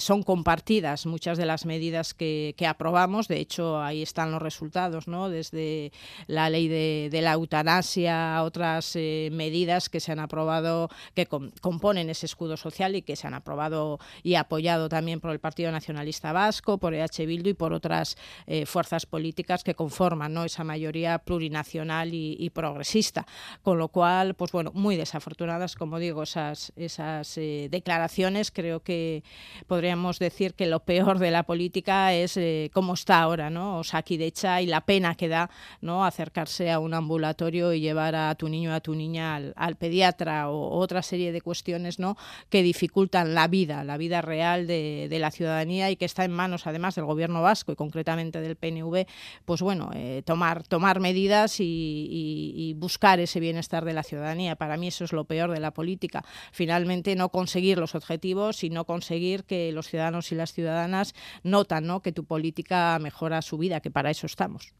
son 0.00 0.22
compartidas 0.22 1.06
muchas 1.06 1.38
de 1.38 1.46
las 1.46 1.64
medidas 1.64 2.12
que, 2.12 2.54
aprobamos. 2.68 3.28
De 3.28 3.40
hecho, 3.40 3.80
ahí 3.80 4.02
están 4.02 4.30
los 4.30 4.42
resultados, 4.42 5.08
¿no? 5.08 5.30
Desde 5.30 5.90
la 6.26 6.50
ley 6.50 6.68
de, 6.68 7.20
la 7.22 7.32
eutanasia, 7.32 8.42
otras 8.42 8.94
eh, 8.94 9.30
medidas 9.32 9.88
que 9.88 10.00
se 10.00 10.12
han 10.12 10.20
aprobado, 10.20 10.90
que 11.14 11.26
com 11.26 11.50
componen 11.60 12.10
ese 12.10 12.26
escudo 12.26 12.56
social 12.56 12.94
y 12.94 13.02
que 13.02 13.16
se 13.16 13.26
han 13.26 13.34
aprobado 13.34 13.98
y 14.22 14.34
apoyado 14.34 14.88
también 14.88 15.20
por 15.20 15.30
el 15.30 15.40
Partido 15.40 15.72
Nacionalista 15.72 16.32
Vasco, 16.32 16.78
por 16.78 16.94
EH 16.94 17.26
Bildu 17.26 17.50
y 17.50 17.54
por 17.54 17.72
otras 17.72 18.16
eh, 18.46 18.66
fuerzas 18.66 19.06
políticas 19.06 19.64
que 19.64 19.74
conforman 19.74 20.32
¿no? 20.32 20.41
Esa 20.44 20.64
mayoría 20.64 21.18
plurinacional 21.18 22.10
y, 22.12 22.50
progresista. 22.50 23.26
Con 23.62 23.78
lo 23.78 23.88
cual, 23.88 24.34
pues 24.34 24.52
bueno, 24.52 24.70
muy 24.74 24.96
desafortunadas, 24.96 25.74
como 25.74 25.98
digo, 25.98 26.22
esas, 26.22 26.72
esas 26.76 27.36
eh, 27.38 27.68
declaraciones. 27.70 28.50
Creo 28.50 28.80
que 28.80 29.24
podríamos 29.66 30.18
decir 30.18 30.54
que 30.54 30.66
lo 30.66 30.80
peor 30.80 31.18
de 31.18 31.30
la 31.30 31.44
política 31.44 32.12
es 32.12 32.36
eh, 32.36 32.70
cómo 32.72 32.94
está 32.94 33.22
ahora, 33.22 33.50
¿no? 33.50 33.78
O 33.78 33.84
sea, 33.84 34.02
hecha 34.20 34.60
y 34.60 34.66
la 34.66 34.82
pena 34.82 35.14
que 35.14 35.28
da, 35.28 35.50
¿no? 35.80 36.04
Acercarse 36.04 36.70
a 36.70 36.78
un 36.78 36.94
ambulatorio 36.94 37.72
y 37.72 37.80
llevar 37.80 38.14
a 38.14 38.34
tu 38.34 38.48
niño 38.48 38.72
o 38.72 38.74
a 38.74 38.80
tu 38.80 38.94
niña 38.94 39.36
al, 39.36 39.76
pediatra 39.76 40.50
o 40.50 40.78
otra 40.78 41.02
serie 41.02 41.32
de 41.32 41.40
cuestiones, 41.40 41.98
¿no? 41.98 42.16
Que 42.50 42.62
dificultan 42.62 43.34
la 43.34 43.48
vida, 43.48 43.84
la 43.84 43.96
vida 43.96 44.22
real 44.22 44.66
de, 44.66 45.08
la 45.22 45.30
ciudadanía 45.30 45.90
y 45.90 45.96
que 45.96 46.04
está 46.04 46.24
en 46.24 46.32
manos, 46.32 46.66
además, 46.66 46.94
del 46.96 47.04
gobierno 47.04 47.42
vasco 47.42 47.72
y 47.72 47.76
concretamente 47.76 48.40
del 48.40 48.56
PNV, 48.56 49.06
pues 49.44 49.62
bueno, 49.62 49.90
eh, 49.94 50.22
tomar, 50.32 50.62
tomar 50.66 50.98
medidas 50.98 51.56
y, 51.58 52.74
buscar 52.78 53.20
ese 53.20 53.38
bienestar 53.38 53.84
de 53.84 53.92
la 53.92 54.02
ciudadanía. 54.02 54.56
Para 54.56 54.78
mí 54.78 54.88
eso 54.88 55.04
es 55.04 55.12
lo 55.12 55.24
peor 55.24 55.50
de 55.50 55.60
la 55.60 55.72
política. 55.72 56.24
Finalmente, 56.52 57.14
no 57.16 57.28
conseguir 57.28 57.76
los 57.78 57.94
objetivos 57.94 58.64
y 58.64 58.70
no 58.70 58.86
conseguir 58.86 59.44
que 59.44 59.70
los 59.72 59.88
ciudadanos 59.88 60.32
y 60.32 60.34
las 60.34 60.54
ciudadanas 60.54 61.14
notan 61.42 61.86
¿no? 61.86 62.00
que 62.00 62.12
tu 62.12 62.24
política 62.24 62.98
mejora 62.98 63.42
su 63.42 63.58
vida, 63.58 63.80
que 63.80 63.90
para 63.90 64.10
eso 64.10 64.26
estamos. 64.26 64.72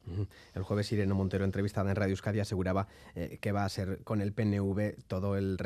El 0.54 0.62
jueves 0.62 0.90
Irene 0.90 1.12
Montero, 1.12 1.44
entrevistada 1.44 1.90
en 1.90 1.96
Radio 1.96 2.12
Euskadi, 2.12 2.40
aseguraba 2.40 2.88
eh, 3.14 3.38
que 3.40 3.52
va 3.52 3.66
a 3.66 3.68
ser 3.68 4.02
con 4.04 4.22
el 4.22 4.32
PNV 4.32 5.04
todo, 5.06 5.36
el 5.36 5.58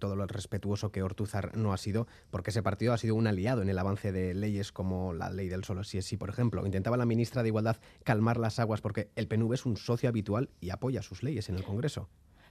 todo 0.00 0.16
lo 0.16 0.26
respetuoso 0.26 0.90
que 0.90 1.02
Ortuzar 1.02 1.56
no 1.56 1.72
ha 1.72 1.76
sido, 1.76 2.08
porque 2.30 2.50
ese 2.50 2.62
partido 2.64 2.92
ha 2.92 2.98
sido 2.98 3.14
un 3.14 3.28
aliado 3.28 3.62
en 3.62 3.68
el 3.68 3.78
avance 3.78 4.10
de 4.10 4.34
leyes 4.34 4.72
como 4.72 5.12
la 5.12 5.30
ley 5.30 5.48
del 5.48 5.64
solo 5.64 5.84
si 5.84 5.98
es 5.98 6.06
sí, 6.06 6.16
por 6.16 6.28
ejemplo. 6.28 6.66
Intentaba 6.66 6.96
la 6.96 7.06
ministra 7.06 7.42
de 7.42 7.48
Igualdad 7.48 7.76
calmar 8.02 8.38
las 8.38 8.58
aguas 8.58 8.80
porque 8.80 9.10
el 9.14 9.27
PNV 9.28 9.52
es 9.52 9.66
un 9.66 9.76
socio 9.76 10.08
habitual 10.08 10.50
y 10.60 10.70
apoya 10.70 11.02
sus 11.02 11.22
leyes 11.22 11.48
en 11.48 11.56
el 11.56 11.64
Congreso. 11.64 12.08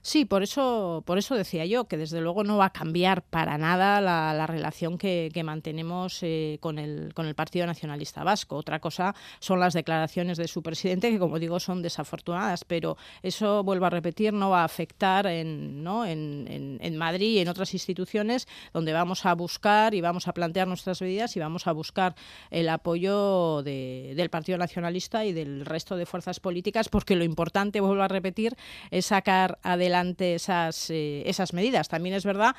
Sí, 0.08 0.24
por 0.24 0.42
eso, 0.42 1.02
por 1.04 1.18
eso 1.18 1.34
decía 1.34 1.66
yo 1.66 1.84
que 1.84 1.98
desde 1.98 2.22
luego 2.22 2.42
no 2.42 2.56
va 2.56 2.64
a 2.64 2.72
cambiar 2.72 3.20
para 3.20 3.58
nada 3.58 4.00
la, 4.00 4.46
relación 4.46 4.96
que, 4.96 5.30
mantenemos 5.44 6.22
eh, 6.22 6.56
con, 6.62 6.78
el, 6.78 7.12
con 7.12 7.26
el 7.26 7.34
Partido 7.34 7.66
Nacionalista 7.66 8.24
Vasco. 8.24 8.56
Otra 8.56 8.80
cosa 8.80 9.14
son 9.38 9.60
las 9.60 9.74
declaraciones 9.74 10.38
de 10.38 10.48
su 10.48 10.62
presidente, 10.62 11.10
que 11.10 11.18
como 11.18 11.38
digo 11.38 11.60
son 11.60 11.82
desafortunadas, 11.82 12.64
pero 12.64 12.96
eso, 13.22 13.62
vuelvo 13.62 13.84
a 13.84 13.90
repetir, 13.90 14.32
no 14.32 14.48
va 14.48 14.62
a 14.62 14.64
afectar 14.64 15.26
en, 15.26 15.84
¿no? 15.84 16.06
en, 16.06 16.78
en, 16.80 16.96
Madrid 16.96 17.34
y 17.34 17.40
en 17.40 17.48
otras 17.48 17.74
instituciones 17.74 18.48
donde 18.72 18.94
vamos 18.94 19.26
a 19.26 19.34
buscar 19.34 19.94
y 19.94 20.00
vamos 20.00 20.26
a 20.26 20.32
plantear 20.32 20.68
nuestras 20.68 21.02
medidas 21.02 21.36
y 21.36 21.40
vamos 21.40 21.66
a 21.66 21.72
buscar 21.72 22.14
el 22.50 22.70
apoyo 22.70 23.62
del 23.62 24.30
Partido 24.30 24.56
Nacionalista 24.56 25.26
y 25.26 25.34
del 25.34 25.66
resto 25.66 25.98
de 25.98 26.06
fuerzas 26.06 26.40
políticas, 26.40 26.88
porque 26.88 27.14
lo 27.14 27.24
importante, 27.24 27.82
vuelvo 27.82 28.04
a 28.04 28.08
repetir, 28.08 28.56
es 28.90 29.04
sacar 29.04 29.58
adelante 29.62 29.97
esas, 30.34 30.90
eh, 30.90 31.22
esas 31.26 31.52
medidas. 31.52 31.88
También 31.88 32.14
es 32.14 32.24
verdad 32.24 32.54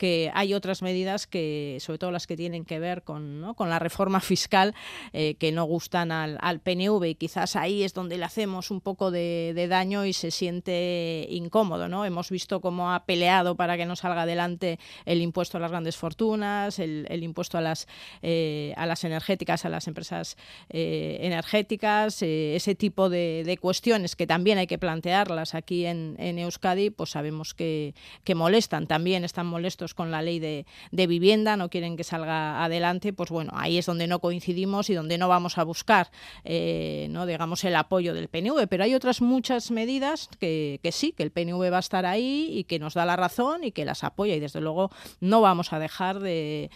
que 0.00 0.30
hay 0.32 0.54
otras 0.54 0.80
medidas 0.80 1.26
que, 1.26 1.76
sobre 1.80 1.98
todo 1.98 2.10
las 2.10 2.26
que 2.26 2.34
tienen 2.34 2.64
que 2.64 2.78
ver 2.78 3.02
con, 3.02 3.52
con 3.54 3.68
la 3.68 3.78
reforma 3.78 4.20
fiscal, 4.20 4.74
eh, 5.12 5.34
que 5.34 5.52
no 5.52 5.64
gustan 5.64 6.10
al, 6.10 6.38
al, 6.40 6.60
PNV 6.60 7.04
y 7.04 7.14
quizás 7.16 7.54
ahí 7.54 7.82
es 7.82 7.92
donde 7.92 8.16
le 8.16 8.24
hacemos 8.24 8.70
un 8.70 8.80
poco 8.80 9.10
de, 9.10 9.66
daño 9.68 10.06
y 10.06 10.14
se 10.14 10.30
siente 10.30 11.26
incómodo. 11.28 11.86
¿no? 11.86 12.06
Hemos 12.06 12.30
visto 12.30 12.62
cómo 12.62 12.94
ha 12.94 13.04
peleado 13.04 13.56
para 13.56 13.76
que 13.76 13.84
no 13.84 13.94
salga 13.94 14.22
adelante 14.22 14.78
el 15.04 15.20
impuesto 15.20 15.58
a 15.58 15.60
las 15.60 15.70
grandes 15.70 15.98
fortunas, 15.98 16.78
el, 16.78 17.22
impuesto 17.22 17.58
a 17.58 17.60
las, 17.60 17.86
eh, 18.22 18.72
a 18.78 18.86
las 18.86 19.04
energéticas, 19.04 19.66
a 19.66 19.68
las 19.68 19.86
empresas 19.86 20.38
energéticas, 20.70 22.22
ese 22.22 22.74
tipo 22.74 23.10
de, 23.10 23.42
de, 23.44 23.58
cuestiones 23.58 24.16
que 24.16 24.26
también 24.26 24.56
hay 24.56 24.66
que 24.66 24.78
plantearlas 24.78 25.54
aquí 25.54 25.84
en, 25.84 26.16
en 26.18 26.38
Euskadi 26.38 26.88
pues 26.88 27.10
sabemos 27.10 27.52
que, 27.52 27.94
molestan. 28.34 28.86
También 28.86 29.24
están 29.24 29.46
molestos 29.46 29.89
con 29.94 30.10
la 30.10 30.22
ley 30.22 30.38
de, 30.38 30.66
vivienda, 31.06 31.56
no 31.56 31.70
quieren 31.70 31.96
que 31.96 32.04
salga 32.04 32.64
adelante. 32.64 33.12
Pues 33.12 33.30
bueno, 33.30 33.52
ahí 33.54 33.78
es 33.78 33.86
donde 33.86 34.06
no 34.06 34.20
coincidimos 34.20 34.90
y 34.90 34.94
donde 34.94 35.18
no 35.18 35.28
vamos 35.28 35.58
a 35.58 35.64
buscar, 35.64 36.10
eh, 36.44 37.08
no 37.10 37.26
digamos, 37.26 37.64
el 37.64 37.76
apoyo 37.76 38.14
del 38.14 38.28
PNV. 38.28 38.66
Pero 38.68 38.84
hay 38.84 38.94
otras 38.94 39.20
muchas 39.20 39.70
medidas 39.70 40.28
que, 40.38 40.80
sí, 40.92 41.12
que 41.12 41.22
el 41.22 41.30
PNV 41.30 41.72
va 41.72 41.78
a 41.78 41.80
estar 41.80 42.06
ahí 42.06 42.48
y 42.52 42.64
que 42.64 42.78
nos 42.78 42.94
da 42.94 43.04
la 43.04 43.16
razón 43.16 43.64
y 43.64 43.72
que 43.72 43.84
las 43.84 44.04
apoya. 44.04 44.34
Y 44.34 44.40
desde 44.40 44.60
luego 44.60 44.90
no 45.20 45.40
vamos 45.40 45.72
a 45.72 45.78
dejar 45.78 46.20
de, 46.20 46.70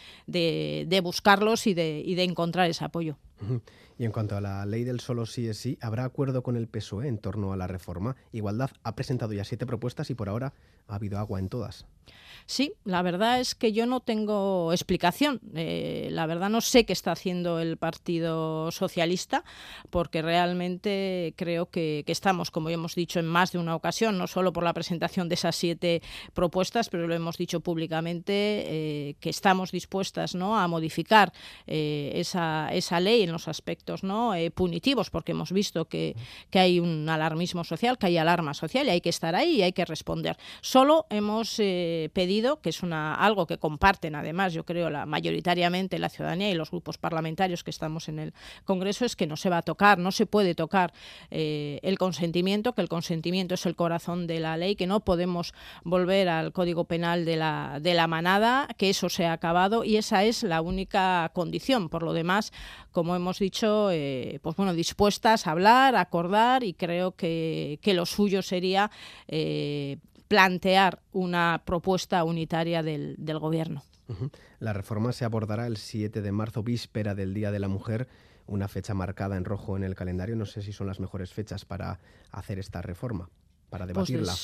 buscarlos 1.03 1.67
y 1.67 1.75
de, 1.75 2.03
y 2.05 2.15
de 2.15 2.25
encontrar 2.25 2.71
ese 2.71 2.85
apoyo. 2.85 3.17
Y 3.99 4.05
en 4.05 4.13
cuanto 4.13 4.37
a 4.37 4.41
la 4.41 4.67
ley 4.67 4.85
del 4.85 5.01
solo 5.01 5.25
sí 5.27 5.49
es 5.49 5.59
sí, 5.59 5.79
¿habrá 5.81 6.05
acuerdo 6.05 6.43
con 6.43 6.57
el 6.57 6.67
PSOE 6.67 7.07
en 7.07 7.19
torno 7.19 7.53
a 7.53 7.57
la 7.57 7.67
reforma? 7.67 8.17
Igualdad 8.33 8.71
ha 8.83 8.97
presentado 8.97 9.33
ya 9.33 9.45
siete 9.45 9.67
propuestas 9.67 10.11
y 10.11 10.15
por 10.15 10.29
ahora 10.29 10.53
ha 10.89 10.97
habido 10.97 11.19
agua 11.19 11.39
en 11.39 11.49
todas. 11.49 11.87
Sí, 12.47 12.75
la 12.85 13.01
verdad 13.01 13.41
es 13.41 13.55
que 13.55 13.73
yo 13.73 13.87
no 13.87 14.01
tengo 14.01 14.71
explicación. 14.73 15.41
Eh, 15.55 16.09
la 16.11 16.27
verdad 16.27 16.51
no 16.51 16.61
sé 16.61 16.85
qué 16.85 16.93
está 16.93 17.13
haciendo 17.13 17.59
el 17.59 17.79
Partido 17.79 18.71
Socialista, 18.71 19.45
porque 19.89 20.21
realmente 20.21 21.33
creo 21.37 21.71
que, 21.71 22.05
estamos, 22.07 22.51
como 22.51 22.69
ya 22.69 22.75
hemos 22.75 22.95
dicho 22.95 23.19
en 23.19 23.27
más 23.27 23.53
de 23.53 23.59
una 23.59 23.75
ocasión, 23.75 24.19
no 24.19 24.27
solo 24.27 24.53
por 24.53 24.63
la 24.63 24.75
presentación 24.75 25.29
de 25.31 25.37
esas 25.37 25.57
siete 25.57 26.03
propuestas, 26.35 26.91
pero 26.91 27.07
lo 27.07 27.15
hemos 27.15 27.39
dicho 27.39 27.61
públicamente, 27.61 28.33
eh, 28.67 29.17
que 29.21 29.31
estamos 29.31 29.73
dispuestas 29.73 30.35
¿no? 30.35 30.59
a 30.59 30.69
modificar 30.69 31.33
eh, 31.67 32.13
esa, 32.15 32.69
esa, 32.75 33.01
ley 33.01 33.23
en 33.23 33.33
los 33.33 33.49
aspectos 33.49 33.84
¿no? 34.03 34.33
punitivos, 34.55 35.11
porque 35.11 35.33
hemos 35.33 35.53
visto 35.53 35.87
que, 35.87 36.17
que, 36.51 36.59
hay 36.59 36.81
un 36.81 37.09
alarmismo 37.09 37.65
social, 37.65 37.99
que 37.99 38.07
hay 38.07 38.19
alarma 38.19 38.55
social 38.55 38.87
y 38.87 38.91
hay 38.91 39.01
que 39.01 39.11
estar 39.11 39.35
ahí 39.35 39.57
y 39.57 39.63
hay 39.63 39.73
que 39.73 39.85
responder. 39.85 40.37
Solo 40.61 41.07
hemos 41.11 41.57
pedido 41.57 42.61
que 42.61 42.71
es 42.71 42.83
una, 42.83 43.15
algo 43.15 43.47
que 43.47 43.59
comparten 43.59 44.15
además, 44.15 44.53
yo 44.53 44.65
creo, 44.65 44.91
la, 44.91 45.07
mayoritariamente 45.07 45.99
la 45.99 46.09
ciudadanía 46.09 46.51
y 46.51 46.55
los 46.55 46.71
grupos 46.71 46.99
parlamentarios 46.99 47.65
que 47.65 47.71
estamos 47.71 48.09
en 48.09 48.19
el 48.19 48.35
Congreso, 48.65 49.05
es 49.05 49.17
que 49.17 49.27
no 49.27 49.37
se 49.37 49.51
va 49.51 49.59
a 49.59 49.63
tocar, 49.63 49.99
no 49.99 50.13
se 50.13 50.27
puede 50.27 50.55
tocar 50.55 50.93
eh, 51.31 51.81
el 51.83 51.99
consentimiento, 51.99 52.75
que 52.75 52.83
el 52.83 52.89
consentimiento 52.89 53.55
es 53.55 53.67
el 53.67 53.77
corazón 53.77 54.27
de 54.27 54.41
la 54.41 54.57
ley, 54.57 54.77
que 54.77 54.87
no 54.87 55.01
podemos 55.01 55.55
volver 55.83 56.29
al 56.29 56.53
Código 56.53 56.85
Penal 56.85 57.25
de 57.25 57.37
la, 57.37 57.79
de 57.81 57.95
la 57.95 58.07
manada, 58.07 58.69
que 58.77 58.91
eso 58.91 59.09
se 59.09 59.27
ha 59.27 59.33
acabado 59.33 59.85
y 59.85 59.97
esa 59.97 60.25
es 60.25 60.43
la 60.43 60.61
única 60.61 61.31
condición. 61.35 61.89
Por 61.89 62.03
lo 62.03 62.13
demás, 62.13 62.53
como 62.93 63.17
hemos 63.17 63.39
dicho, 63.39 63.74
eh, 63.91 64.39
pues 64.43 64.57
bueno, 64.57 64.75
dispuestas 64.75 65.47
a 65.47 65.53
hablar, 65.53 65.95
a 65.97 66.01
acordar 66.01 66.65
y 66.65 66.75
creo 66.75 67.13
que, 67.13 67.79
que 67.83 67.95
lo 67.95 68.07
suyo 68.07 68.43
sería 68.43 68.91
eh, 69.29 69.99
plantear 70.29 71.01
una 71.13 71.63
propuesta 71.65 72.25
unitaria 72.25 72.83
del, 72.83 73.17
Gobierno. 73.39 73.83
La 74.59 74.73
reforma 74.73 75.13
se 75.13 75.25
abordará 75.25 75.67
el 75.67 75.77
7 75.77 76.21
de 76.23 76.33
marzo, 76.33 76.63
víspera 76.63 77.15
del 77.15 77.35
Día 77.35 77.51
de 77.51 77.59
la 77.59 77.69
Mujer, 77.69 78.09
una 78.47 78.69
fecha 78.69 78.95
marcada 78.95 79.37
en 79.37 79.45
rojo 79.45 79.77
en 79.77 79.85
el 79.85 79.95
calendario. 79.95 80.37
No 80.37 80.47
sé 80.47 80.63
si 80.63 80.73
son 80.73 80.87
las 80.87 81.01
mejores 81.01 81.33
fechas 81.33 81.65
para 81.65 81.99
hacer 82.31 82.59
esta 82.59 82.83
reforma 82.83 83.31
para 83.71 83.87
pues 83.87 84.09
debatirla? 84.09 84.35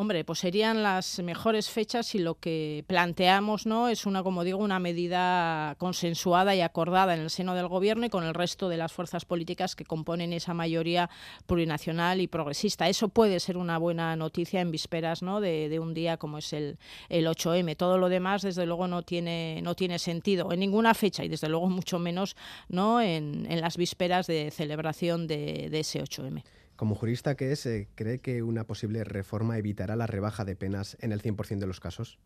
hombre, 0.00 0.24
pues 0.24 0.38
serían 0.38 0.82
las 0.82 1.18
mejores 1.18 1.68
fechas 1.68 2.14
y 2.14 2.18
lo 2.18 2.36
que 2.36 2.84
planteamos 2.86 3.66
no 3.66 3.88
es 3.88 4.06
una, 4.06 4.22
como 4.22 4.44
digo, 4.44 4.58
una 4.58 4.78
medida 4.78 5.74
consensuada 5.76 6.54
y 6.54 6.62
acordada 6.62 7.14
en 7.14 7.20
el 7.20 7.28
seno 7.28 7.54
del 7.54 7.68
gobierno 7.68 8.06
y 8.06 8.08
con 8.08 8.24
el 8.24 8.32
resto 8.32 8.70
de 8.70 8.78
las 8.78 8.92
fuerzas 8.92 9.26
políticas 9.26 9.76
que 9.76 9.84
componen 9.84 10.32
esa 10.32 10.54
mayoría 10.54 11.10
plurinacional 11.46 12.22
y 12.22 12.28
progresista. 12.28 12.88
Eso 12.88 13.10
puede 13.10 13.40
ser 13.40 13.58
una 13.58 13.76
buena 13.76 14.16
noticia 14.16 14.62
en 14.62 14.70
vísperas 14.70 15.22
¿no? 15.22 15.42
de, 15.42 15.78
un 15.78 15.92
día 15.92 16.16
como 16.16 16.38
es 16.38 16.54
el, 16.54 16.78
el 17.10 17.26
8M. 17.26 17.76
Todo 17.76 17.98
lo 17.98 18.08
demás, 18.08 18.40
desde 18.40 18.64
luego, 18.64 18.88
no 18.88 19.02
tiene, 19.02 19.60
no 19.62 19.74
tiene 19.74 19.98
sentido 19.98 20.50
en 20.50 20.60
ninguna 20.60 20.94
fecha 20.94 21.24
y 21.24 21.28
desde 21.28 21.50
luego 21.50 21.68
mucho 21.68 21.98
menos 21.98 22.36
¿no? 22.70 23.02
en, 23.02 23.46
en 23.50 23.60
las 23.60 23.76
vísperas 23.76 24.26
de 24.26 24.50
celebración 24.50 25.26
de, 25.26 25.68
de 25.70 25.80
ese 25.80 26.02
8M. 26.02 26.42
Como 26.80 26.94
jurista 26.94 27.34
que 27.34 27.52
es, 27.52 27.66
eh, 27.66 27.88
¿cree 27.94 28.20
que 28.20 28.42
una 28.42 28.64
posible 28.64 29.04
reforma 29.04 29.58
evitará 29.58 29.96
la 29.96 30.06
rebaja 30.06 30.46
de 30.46 30.56
penas 30.56 30.96
en 31.02 31.12
el 31.12 31.20
100% 31.20 31.58
de 31.58 31.66
los 31.66 31.78
casos? 31.78 32.18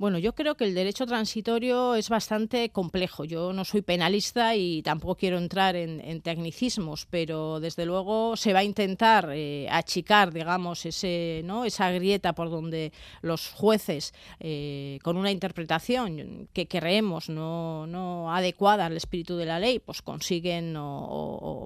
Bueno, 0.00 0.16
yo 0.16 0.34
creo 0.34 0.54
que 0.54 0.64
el 0.64 0.72
derecho 0.72 1.04
transitorio 1.04 1.94
es 1.94 2.08
bastante 2.08 2.70
complejo. 2.70 3.26
Yo 3.26 3.52
no 3.52 3.66
soy 3.66 3.82
penalista 3.82 4.56
y 4.56 4.80
tampoco 4.80 5.14
quiero 5.14 5.36
entrar 5.36 5.76
en, 5.76 6.22
tecnicismos, 6.22 7.04
pero 7.10 7.60
desde 7.60 7.84
luego 7.84 8.34
se 8.34 8.54
va 8.54 8.60
a 8.60 8.64
intentar 8.64 9.28
eh, 9.30 9.68
achicar, 9.70 10.32
digamos, 10.32 10.86
ese, 10.86 11.42
¿no? 11.44 11.66
esa 11.66 11.90
grieta 11.90 12.32
por 12.32 12.48
donde 12.48 12.94
los 13.20 13.50
jueces, 13.50 14.14
eh, 14.38 15.00
con 15.02 15.18
una 15.18 15.32
interpretación 15.32 16.48
que 16.54 16.66
creemos 16.66 17.28
no, 17.28 17.86
no, 17.86 18.34
adecuada 18.34 18.86
al 18.86 18.96
espíritu 18.96 19.36
de 19.36 19.44
la 19.44 19.58
ley, 19.58 19.80
pues 19.80 20.00
consiguen 20.00 20.78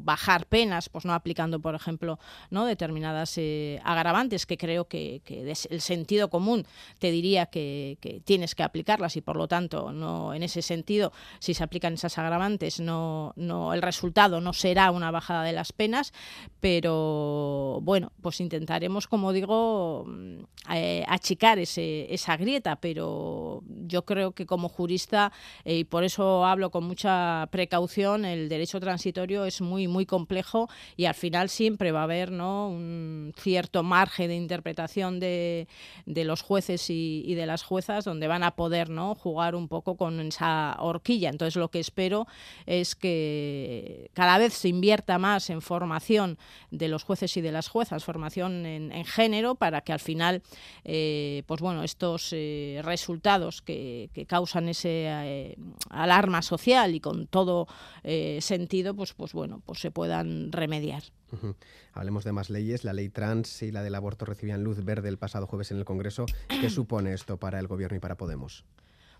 bajar 0.03 0.47
penas, 0.47 0.89
pues 0.89 1.05
no 1.05 1.15
aplicando, 1.15 1.61
por 1.61 1.77
ejemplo, 1.77 2.19
no 2.51 2.67
determinadas 2.67 3.39
eh, 3.39 3.81
agravantes 3.85 4.45
que 4.45 4.59
creo 4.59 4.89
que, 4.89 5.23
el 5.71 5.81
sentido 5.81 6.31
común 6.31 6.67
te 6.99 7.13
diría 7.13 7.47
que 7.47 8.24
tienes 8.25 8.55
que 8.55 8.63
aplicarlas 8.63 9.17
y 9.17 9.21
por 9.21 9.37
lo 9.37 9.47
tanto 9.49 9.93
no 9.93 10.35
en 10.35 10.43
ese 10.43 10.63
sentido 10.63 11.13
si 11.39 11.55
se 11.55 11.63
aplican 11.63 11.95
esas 11.95 12.19
agravantes 12.19 12.81
no, 12.81 13.33
no 13.37 13.75
el 13.75 13.83
resultado 13.83 14.41
no 14.41 14.53
será 14.53 14.91
una 14.91 15.11
bajada 15.11 15.45
de 15.45 15.53
las 15.53 15.73
penas 15.73 16.13
pero 16.61 17.81
bueno 17.83 18.13
pues 18.23 18.41
intentaremos 18.41 19.07
como 19.07 19.33
digo 19.33 20.05
mm, 20.07 20.45
eh, 20.75 21.05
achicar 21.07 21.59
ese, 21.59 22.13
esa 22.13 22.37
grieta 22.37 22.77
pero 22.77 23.63
yo 23.87 24.05
creo 24.05 24.33
que 24.33 24.47
como 24.47 24.69
jurista 24.69 25.33
eh, 25.65 25.79
y 25.79 25.85
por 25.85 26.05
eso 26.05 26.45
hablo 26.47 26.71
con 26.71 26.85
mucha 26.85 27.49
precaución 27.51 28.25
el 28.25 28.49
derecho 28.49 28.81
transitorio 28.81 29.45
es 29.45 29.61
muy 29.61 29.89
muy 29.89 30.07
complejo 30.07 30.69
y 30.97 31.05
al 31.05 31.15
final 31.15 31.49
siempre 31.51 31.93
va 31.93 32.01
a 32.01 32.05
haber 32.05 32.31
¿no? 32.31 32.69
un 32.69 33.33
cierto 33.37 33.83
margen 33.83 34.29
de 34.29 34.37
interpretación 34.37 35.21
de, 35.21 35.69
de 36.07 36.25
los 36.25 36.43
jueces 36.43 36.89
y, 36.89 37.23
y 37.27 37.35
de 37.35 37.47
las 37.47 37.63
juezas 37.63 38.04
donde 38.05 38.29
van 38.29 38.43
a 38.43 38.53
poder 38.53 38.91
¿no? 38.91 39.15
jugar 39.15 39.55
un 39.55 39.69
poco 39.69 39.97
con 39.97 40.21
esa 40.21 40.77
horquilla. 40.79 41.31
Entonces 41.31 41.57
lo 41.57 41.71
que 41.71 41.81
espero 41.81 42.27
es 42.67 42.95
que 42.95 44.11
cada 44.15 44.39
vez 44.39 44.55
se 44.55 44.69
invierta 44.69 45.19
más 45.19 45.51
en 45.51 45.63
formación 45.63 46.39
de 46.71 46.89
los 46.89 47.05
jueces 47.05 47.37
y 47.37 47.41
de 47.41 47.53
las 47.53 47.69
juezas, 47.69 48.05
formación 48.05 48.67
en, 48.67 49.05
género, 49.05 49.55
para 49.55 49.81
que 49.83 49.93
al 49.93 50.01
final, 50.01 50.43
eh, 50.85 51.43
pues 51.47 51.61
bueno, 51.61 51.83
estos 51.83 52.31
eh, 52.33 52.81
resultados 52.85 53.63
que, 53.63 54.11
que, 54.13 54.27
causan 54.27 54.69
ese 54.69 55.07
eh, 55.07 55.57
alarma 55.91 56.43
social 56.43 56.95
y 56.95 57.01
con 57.01 57.27
todo 57.27 57.67
sentido, 58.41 58.95
pues, 58.95 59.13
pues 59.15 59.33
bueno, 59.33 59.63
pues 59.65 59.81
se 59.81 59.91
puedan 59.91 60.53
remediar. 60.53 61.03
Uh 61.35 61.47
-huh. 61.47 61.55
Hablemos 61.93 62.25
de 62.25 62.33
más 62.33 62.51
leyes. 62.51 62.85
La 62.85 62.93
ley 62.93 63.09
trans 63.09 63.63
y 63.63 63.73
la 63.73 63.83
del 63.83 63.95
aborto 63.95 64.25
recibían 64.25 64.63
luz 64.63 64.85
verde 64.85 65.09
el 65.09 65.19
pasado 65.19 65.47
jueves 65.47 65.71
en 65.71 65.79
el 65.79 65.85
Congreso. 65.85 66.27
¿Qué 66.49 66.71
supone 66.71 67.13
esto 67.13 67.39
para 67.39 67.59
el 67.59 67.67
Gobierno 67.67 67.97
y 67.97 68.01
para 68.01 68.17
Podemos? 68.17 68.65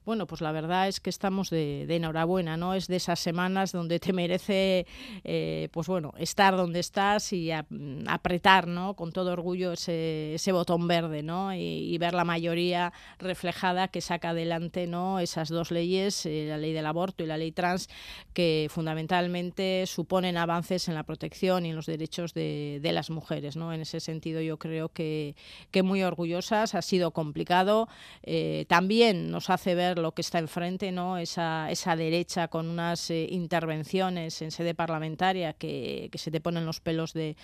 Bueno, 0.05 0.27
pues 0.27 0.41
la 0.41 0.53
verdad 0.53 0.89
es 0.89 1.01
que 1.01 1.11
estamos 1.11 1.51
de, 1.51 1.87
enhorabuena, 1.89 2.57
¿no? 2.57 2.75
Es 2.75 2.87
de 2.89 2.97
esas 2.97 3.21
semanas 3.21 3.73
donde 3.73 3.99
te 3.99 4.13
merece, 4.13 4.87
eh, 5.25 5.69
pues 5.73 5.87
bueno, 5.87 6.13
estar 6.19 6.57
donde 6.57 6.81
estás 6.81 7.33
y 7.33 7.51
a, 7.51 7.67
apretar, 8.07 8.67
¿no? 8.67 8.95
Con 8.95 9.13
todo 9.13 9.33
orgullo 9.33 9.73
ese, 9.73 10.35
ese 10.35 10.53
botón 10.53 10.87
verde, 10.87 11.23
¿no? 11.23 11.55
Y, 11.55 11.95
ver 11.95 12.13
la 12.13 12.25
mayoría 12.25 12.93
reflejada 13.19 13.89
que 13.89 14.01
saca 14.01 14.31
adelante, 14.31 14.87
¿no? 14.87 15.21
Esas 15.21 15.49
dos 15.49 15.71
leyes, 15.71 16.27
eh, 16.27 16.47
la 16.49 16.59
ley 16.59 16.73
del 16.73 16.87
aborto 16.87 17.23
y 17.23 17.27
la 17.27 17.39
ley 17.39 17.53
trans, 17.53 17.89
que 18.35 18.67
fundamentalmente 18.69 19.85
suponen 19.87 20.37
avances 20.37 20.89
en 20.89 20.95
la 20.95 21.05
protección 21.05 21.65
y 21.65 21.71
en 21.71 21.77
los 21.77 21.87
derechos 21.87 22.35
de, 22.35 22.81
de 22.83 22.93
las 22.93 23.11
mujeres, 23.11 23.57
¿no? 23.57 23.73
En 23.73 23.81
ese 23.81 24.01
sentido 24.01 24.41
yo 24.41 24.59
creo 24.59 24.89
que, 24.89 25.37
que 25.71 25.83
muy 25.83 26.03
orgullosas, 26.03 26.75
ha 26.75 26.83
sido 26.83 27.13
complicado, 27.13 27.89
eh, 28.23 28.67
también 28.69 29.31
nos 29.31 29.51
hace 29.51 29.75
ver 29.75 29.94
lo 29.99 30.13
que 30.13 30.23
está 30.23 30.39
enfrente, 30.39 30.93
¿no? 30.93 31.19
esa, 31.19 31.71
esa 31.71 31.97
derecha 31.97 32.49
con 32.49 32.69
unas 32.69 33.11
eh, 33.11 33.27
intervenciones 33.31 34.41
en 34.43 34.51
sede 34.51 34.75
parlamentaria 34.75 35.53
que, 35.53 36.09
que, 36.11 36.19
se 36.19 36.31
te 36.31 36.41
ponen 36.41 36.67
los 36.67 36.81
pelos 36.81 37.13
de, 37.13 37.37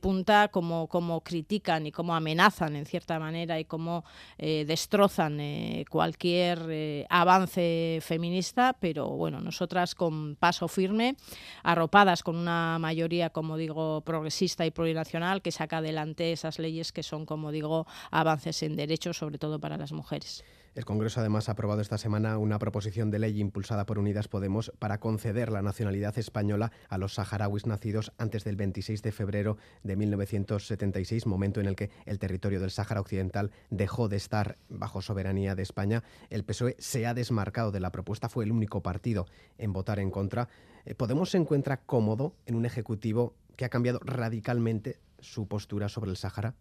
punta, 0.00 0.48
como, 0.48 0.88
como, 0.88 1.20
critican 1.22 1.86
y 1.86 1.92
cómo 1.92 2.14
amenazan 2.14 2.76
en 2.76 2.86
cierta 2.86 3.18
manera 3.18 3.58
y 3.58 3.64
cómo 3.64 4.04
eh, 4.38 4.64
destrozan 4.66 5.40
eh, 5.40 5.84
cualquier 5.88 6.66
eh, 6.70 7.06
avance 7.08 8.00
feminista, 8.02 8.76
pero 8.78 9.08
bueno, 9.08 9.40
nosotras 9.40 9.94
con 9.94 10.36
paso 10.36 10.68
firme, 10.68 11.16
arropadas 11.62 12.22
con 12.22 12.36
una 12.36 12.78
mayoría, 12.78 13.30
como 13.30 13.56
digo, 13.56 14.02
progresista 14.02 14.66
y 14.66 14.70
plurinacional 14.70 15.42
que 15.42 15.52
saca 15.52 15.78
adelante 15.78 16.32
esas 16.32 16.58
leyes 16.58 16.92
que 16.92 17.02
son, 17.02 17.26
como 17.26 17.52
digo, 17.52 17.86
avances 18.10 18.62
en 18.62 18.76
derechos, 18.76 19.18
sobre 19.18 19.38
todo 19.38 19.58
para 19.58 19.76
las 19.76 19.92
mujeres. 19.92 20.44
El 20.76 20.84
Congreso 20.84 21.18
además 21.18 21.48
ha 21.48 21.52
aprobado 21.52 21.80
esta 21.80 21.98
semana 21.98 22.38
una 22.38 22.60
proposición 22.60 23.10
de 23.10 23.18
ley 23.18 23.40
impulsada 23.40 23.86
por 23.86 23.98
Unidas 23.98 24.28
Podemos 24.28 24.70
para 24.78 25.00
conceder 25.00 25.50
la 25.50 25.62
nacionalidad 25.62 26.16
española 26.16 26.70
a 26.88 26.96
los 26.96 27.14
saharauis 27.14 27.66
nacidos 27.66 28.12
antes 28.18 28.44
del 28.44 28.54
26 28.54 29.02
de 29.02 29.10
febrero 29.10 29.56
de 29.82 29.96
1976, 29.96 31.26
momento 31.26 31.60
en 31.60 31.66
el 31.66 31.74
que 31.74 31.90
el 32.06 32.20
territorio 32.20 32.60
del 32.60 32.70
Sáhara 32.70 33.00
Occidental 33.00 33.50
dejó 33.70 34.08
de 34.08 34.16
estar 34.16 34.58
bajo 34.68 35.02
soberanía 35.02 35.56
de 35.56 35.62
España. 35.62 36.04
El 36.30 36.44
PSOE 36.44 36.76
se 36.78 37.04
ha 37.04 37.14
desmarcado 37.14 37.72
de 37.72 37.80
la 37.80 37.90
propuesta, 37.90 38.28
fue 38.28 38.44
el 38.44 38.52
único 38.52 38.80
partido 38.80 39.26
en 39.58 39.72
votar 39.72 39.98
en 39.98 40.12
contra. 40.12 40.48
Eh, 40.84 40.94
Podemos 40.94 41.30
se 41.30 41.38
encuentra 41.38 41.78
cómodo 41.78 42.36
en 42.46 42.54
un 42.54 42.64
ejecutivo 42.64 43.34
que 43.56 43.64
ha 43.64 43.70
cambiado 43.70 43.98
radicalmente 44.04 45.00
su 45.18 45.48
postura 45.48 45.88
sobre 45.88 46.12
el 46.12 46.16
Sáhara. 46.16 46.54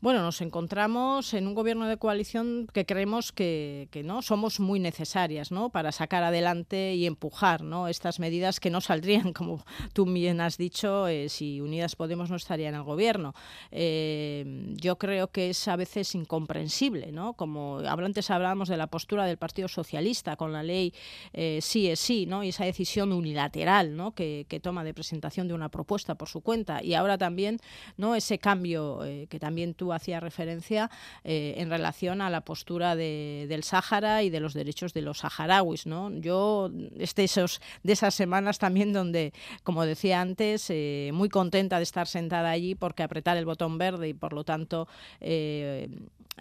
Bueno, 0.00 0.22
nos 0.22 0.40
encontramos 0.42 1.34
en 1.34 1.48
un 1.48 1.54
gobierno 1.54 1.88
de 1.88 1.96
coalición 1.96 2.68
que 2.72 2.86
creemos 2.86 3.32
que, 3.32 3.88
no 4.04 4.22
somos 4.22 4.60
muy 4.60 4.78
necesarias 4.78 5.50
¿no? 5.50 5.70
para 5.70 5.90
sacar 5.90 6.22
adelante 6.22 6.94
y 6.94 7.04
empujar 7.04 7.64
¿no? 7.64 7.88
estas 7.88 8.20
medidas 8.20 8.60
que 8.60 8.70
no 8.70 8.80
saldrían, 8.80 9.32
como 9.34 9.64
tú 9.94 10.04
bien 10.04 10.40
has 10.40 10.56
dicho, 10.56 11.08
eh, 11.08 11.28
si 11.28 11.60
Unidas 11.60 11.96
Podemos 11.96 12.30
no 12.30 12.36
estaría 12.36 12.68
en 12.68 12.76
el 12.76 12.84
gobierno. 12.84 13.34
Eh, 13.72 14.72
yo 14.76 14.98
creo 14.98 15.32
que 15.32 15.50
es 15.50 15.66
a 15.66 15.74
veces 15.74 16.14
incomprensible, 16.14 17.10
¿no? 17.10 17.32
como 17.32 17.80
antes 17.80 18.30
hablábamos 18.30 18.68
de 18.68 18.76
la 18.76 18.86
postura 18.86 19.24
del 19.24 19.36
Partido 19.36 19.66
Socialista 19.66 20.36
con 20.36 20.52
la 20.52 20.62
ley 20.62 20.94
eh, 21.32 21.58
sí 21.60 21.90
es 21.90 21.98
sí, 21.98 22.24
¿no? 22.24 22.44
y 22.44 22.50
esa 22.50 22.64
decisión 22.64 23.12
unilateral 23.12 23.96
¿no? 23.96 24.12
que, 24.12 24.46
que, 24.48 24.60
toma 24.60 24.84
de 24.84 24.94
presentación 24.94 25.48
de 25.48 25.54
una 25.54 25.70
propuesta 25.70 26.14
por 26.14 26.28
su 26.28 26.40
cuenta, 26.40 26.84
y 26.84 26.94
ahora 26.94 27.18
también 27.18 27.58
¿no? 27.96 28.14
ese 28.14 28.38
cambio 28.38 29.00
que 29.28 29.40
también 29.40 29.74
tú 29.74 29.87
hacía 29.92 30.20
referencia 30.20 30.90
eh, 31.24 31.54
en 31.58 31.70
relación 31.70 32.20
a 32.20 32.30
la 32.30 32.42
postura 32.42 32.96
de, 32.96 33.46
del 33.48 33.64
Sáhara 33.64 34.22
y 34.22 34.30
de 34.30 34.40
los 34.40 34.54
derechos 34.54 34.92
de 34.92 35.02
los 35.02 35.18
saharauis. 35.18 35.86
¿no? 35.86 36.10
Yo, 36.10 36.70
de 36.70 37.92
esas 37.92 38.14
semanas 38.14 38.58
también 38.58 38.92
donde, 38.92 39.32
como 39.62 39.84
decía 39.84 40.20
antes, 40.20 40.66
eh, 40.70 41.10
muy 41.12 41.28
contenta 41.28 41.78
de 41.78 41.82
estar 41.82 42.06
sentada 42.06 42.50
allí 42.50 42.74
porque 42.74 43.02
apretar 43.02 43.36
el 43.36 43.44
botón 43.44 43.78
verde 43.78 44.08
y 44.08 44.14
por 44.14 44.32
lo 44.32 44.44
tanto 44.44 44.88
eh, 45.20 45.88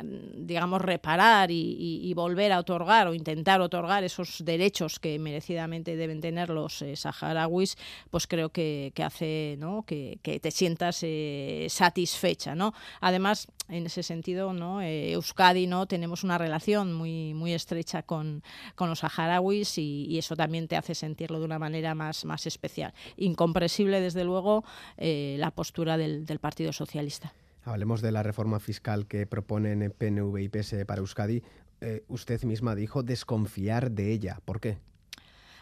digamos, 0.04 0.82
reparar 0.82 1.52
y, 1.52 2.00
y, 2.04 2.14
volver 2.14 2.52
a 2.52 2.60
otorgar 2.60 3.08
o 3.08 3.14
intentar 3.14 3.62
otorgar 3.62 4.04
esos 4.04 4.44
derechos 4.44 5.00
que 5.00 5.18
merecidamente 5.20 5.96
deben 5.96 6.22
tener 6.22 6.50
los 6.50 6.82
eh, 6.82 6.96
saharauis, 6.96 7.78
pues 8.10 8.28
creo 8.28 8.50
que, 8.50 8.92
que 8.96 9.04
hace 9.04 9.56
¿no? 9.60 9.84
que, 9.84 10.20
que, 10.22 10.40
te 10.40 10.52
sientas 10.52 11.00
eh, 11.04 11.68
satisfecha. 11.70 12.56
¿no? 12.56 12.74
Además, 13.02 13.48
en 13.70 13.86
ese 13.86 14.04
sentido, 14.04 14.54
¿no? 14.54 14.82
Eh, 14.82 15.12
Euskadi 15.14 15.68
¿no? 15.68 15.86
tenemos 15.88 16.24
una 16.24 16.38
relación 16.38 16.94
muy, 16.94 17.34
muy 17.34 17.54
estrecha 17.54 18.04
con, 18.04 18.44
con 18.76 18.90
los 18.90 19.00
saharauis 19.00 19.78
y, 19.78 20.06
y, 20.10 20.18
eso 20.18 20.36
también 20.36 20.68
te 20.68 20.78
hace 20.78 20.96
sentirlo 20.96 21.40
de 21.40 21.46
una 21.46 21.60
manera 21.60 21.96
más, 21.96 22.26
más 22.26 22.46
especial. 22.46 22.94
Incomprensible, 23.18 24.00
desde 24.02 24.24
luego, 24.24 24.64
eh, 24.98 25.36
la 25.40 25.52
postura 25.52 25.98
del, 25.98 26.26
del 26.26 26.40
Partido 26.40 26.72
Socialista. 26.72 27.34
Hablemos 27.68 28.02
de 28.02 28.14
la 28.14 28.24
reforma 28.24 28.62
fiscal 28.62 29.08
que 29.08 29.28
proponen 29.28 29.92
PNV 29.92 30.38
y 30.38 30.48
PS 30.48 30.86
para 30.86 31.02
Euskadi. 31.02 31.44
Eh, 31.82 32.06
usted 32.08 32.42
misma 32.44 32.76
dijo 32.76 33.04
desconfiar 33.04 33.92
de 33.92 34.14
ella. 34.14 34.40
¿Por 34.46 34.62
qué? 34.62 34.78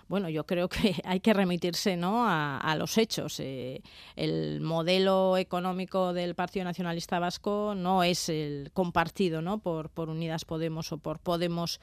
Bueno, 0.08 0.30
yo 0.30 0.46
creo 0.46 0.70
que 0.70 0.96
hay 1.04 1.20
que 1.20 1.34
remitirse 1.34 1.98
¿no? 1.98 2.26
a, 2.28 2.76
los 2.78 2.98
hechos. 2.98 3.40
Eh, 3.40 3.82
el 4.16 4.62
modelo 4.62 5.38
económico 5.38 6.14
del 6.14 6.36
Partido 6.36 6.66
Nacionalista 6.66 7.20
Vasco 7.20 7.74
no 7.76 8.04
es 8.04 8.30
el 8.30 8.70
compartido 8.74 9.42
¿no? 9.42 9.60
por, 9.60 9.90
Unidas 9.96 10.46
Podemos 10.46 10.92
o 10.92 10.98
por 10.98 11.20
Podemos 11.20 11.80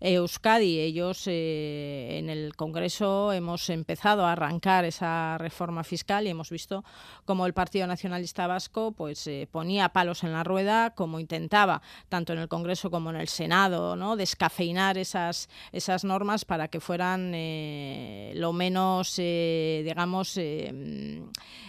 Euskadi. 0.00 0.78
Ellos 0.78 1.24
eh, 1.26 2.18
en 2.18 2.30
el 2.30 2.54
Congreso 2.56 3.32
hemos 3.32 3.68
empezado 3.70 4.24
a 4.24 4.32
arrancar 4.32 4.84
esa 4.84 5.36
reforma 5.38 5.84
fiscal 5.84 6.26
y 6.26 6.30
hemos 6.30 6.50
visto 6.50 6.84
cómo 7.24 7.44
el 7.46 7.52
Partido 7.52 7.86
Nacionalista 7.86 8.46
Vasco 8.46 8.92
pues, 8.92 9.26
eh, 9.26 9.48
ponía 9.50 9.90
palos 9.90 10.24
en 10.24 10.32
la 10.32 10.44
rueda, 10.44 10.90
como 10.94 11.20
intentaba, 11.20 11.82
tanto 12.08 12.32
en 12.32 12.38
el 12.38 12.48
Congreso 12.48 12.90
como 12.90 13.10
en 13.10 13.16
el 13.16 13.28
Senado, 13.28 13.96
¿no? 13.96 14.16
descafeinar 14.16 14.96
esas, 14.96 15.48
esas 15.72 16.04
normas 16.04 16.44
para 16.44 16.68
que 16.68 16.80
fueran 16.80 17.34
lo 18.34 18.52
menos, 18.52 19.14
eh, 19.18 19.82
digamos, 19.84 20.36
eh, 20.36 20.72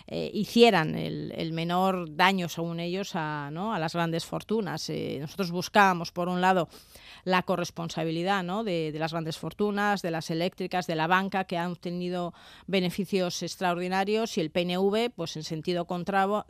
eh, 0.10 0.31
hicieran 0.33 0.95
el, 0.95 1.33
el, 1.36 1.51
menor 1.51 2.15
daño, 2.15 2.47
según 2.47 2.79
ellos, 2.79 3.12
a, 3.13 3.49
¿no? 3.51 3.73
a 3.73 3.79
las 3.79 3.93
grandes 3.93 4.25
fortunas. 4.25 4.89
Eh, 4.89 5.17
nosotros 5.19 5.51
buscábamos, 5.51 6.13
por 6.13 6.29
un 6.29 6.39
lado, 6.39 6.69
la 7.27 7.43
corresponsabilidad 7.43 8.41
¿no? 8.41 8.63
de, 8.63 8.93
de, 8.93 8.99
las 8.99 9.11
grandes 9.11 9.37
fortunas, 9.37 10.01
de 10.01 10.11
las 10.11 10.29
eléctricas, 10.29 10.87
de 10.87 10.95
la 10.95 11.07
banca, 11.07 11.43
que 11.43 11.57
han 11.57 11.71
obtenido 11.71 12.33
beneficios 12.67 13.43
extraordinarios 13.43 14.37
y 14.37 14.41
el 14.41 14.49
PNV, 14.49 15.09
pues 15.13 15.35
en 15.35 15.43
sentido 15.43 15.85
contrario, 15.85 16.45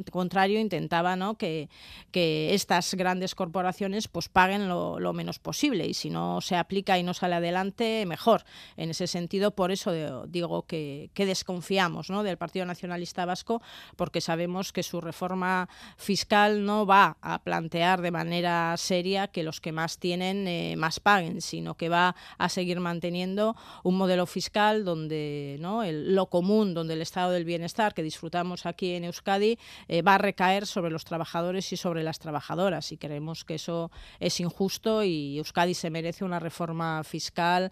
intentaba 0.59 1.15
¿no? 1.15 1.35
que, 1.35 1.69
que 2.11 2.53
estas 2.53 2.93
grandes 2.93 3.33
corporaciones 3.33 4.07
pues 4.07 4.29
paguen 4.29 4.69
lo, 4.69 4.99
lo, 4.99 5.13
menos 5.13 5.39
posible 5.39 5.87
y 5.87 5.95
si 5.95 6.11
no 6.11 6.41
se 6.41 6.55
aplica 6.55 6.99
y 6.99 7.03
no 7.03 7.15
sale 7.15 7.33
adelante, 7.33 8.05
mejor. 8.05 8.43
En 8.75 8.91
ese 8.91 9.07
sentido, 9.07 9.55
por 9.55 9.71
eso 9.71 10.27
digo 10.27 10.67
que, 10.67 11.09
que 11.15 11.25
desconfiamos 11.25 12.11
¿no? 12.11 12.21
del 12.21 12.37
Partido 12.37 12.67
Nacionalista 12.67 13.25
Vasco, 13.25 13.63
porque 13.95 14.21
sabemos 14.21 14.71
que 14.71 14.83
su 14.83 15.01
reforma 15.01 15.69
fiscal 15.97 16.63
no 16.63 16.85
va 16.85 17.17
a 17.21 17.41
plantear 17.41 18.01
de 18.01 18.11
manera 18.11 18.75
seria 18.77 19.27
que 19.27 19.41
los 19.41 19.59
que 19.59 19.71
más 19.71 19.97
tienen 19.97 20.47
eh, 20.47 20.66
más 20.75 20.99
paguen, 20.99 21.41
sino 21.41 21.75
que 21.75 21.89
va 21.89 22.15
a 22.37 22.49
seguir 22.49 22.79
manteniendo 22.79 23.55
un 23.83 23.97
modelo 23.97 24.25
fiscal 24.25 24.83
donde 24.83 25.57
¿no? 25.59 25.83
lo 25.85 26.27
común, 26.27 26.73
donde 26.73 26.93
el 26.93 27.01
estado 27.01 27.31
del 27.31 27.45
bienestar 27.45 27.93
que 27.93 28.03
disfrutamos 28.03 28.65
aquí 28.65 28.93
en 28.93 29.05
Euskadi 29.05 29.57
va 30.05 30.15
a 30.15 30.17
recaer 30.17 30.65
sobre 30.65 30.91
los 30.91 31.05
trabajadores 31.05 31.71
y 31.71 31.77
sobre 31.77 32.03
las 32.03 32.19
trabajadoras. 32.19 32.91
Y 32.91 32.97
creemos 32.97 33.45
que 33.45 33.55
eso 33.55 33.91
es 34.19 34.39
injusto 34.39 35.03
y 35.03 35.37
Euskadi 35.37 35.73
se 35.73 35.89
merece 35.89 36.25
una 36.25 36.39
reforma 36.39 37.03
fiscal 37.03 37.71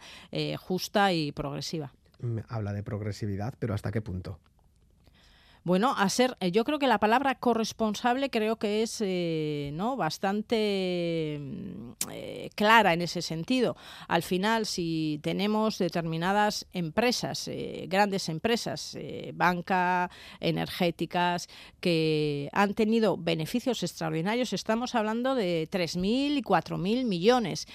justa 0.58 1.14
y 1.14 1.32
progresiva. 1.32 1.92
Habla 2.48 2.74
de 2.74 2.84
progresividad, 2.84 3.54
pero 3.60 3.74
¿hasta 3.74 3.92
qué 3.92 4.02
punto? 4.02 4.40
Bueno, 5.66 5.96
a 5.98 6.08
ser, 6.10 6.38
eh, 6.42 6.52
yo 6.52 6.64
creo 6.64 6.78
que 6.78 6.86
la 6.86 7.00
palabra 7.00 7.34
corresponsable 7.34 8.30
creo 8.30 8.58
que 8.58 8.84
es 8.84 9.02
eh, 9.02 9.72
¿no? 9.74 9.98
bastante 9.98 11.40
mm, 11.42 11.92
eh, 12.12 12.52
clara 12.54 12.94
en 12.94 13.02
ese 13.02 13.24
sentido. 13.24 13.76
Al 14.08 14.22
final, 14.22 14.68
si 14.68 15.20
tenemos 15.24 15.80
determinadas 15.80 16.68
empresas, 16.72 17.50
grandes 17.88 18.30
empresas, 18.30 18.96
banca, 19.34 20.12
energéticas, 20.40 21.50
que 21.80 22.48
han 22.54 22.76
tenido 22.76 23.18
beneficios 23.18 23.82
extraordinarios, 23.82 24.54
estamos 24.54 24.94
hablando 24.94 25.34
de 25.34 25.68
3.000 25.72 26.38
y 26.38 26.44
4.000 26.44 27.06
millones. 27.06 27.68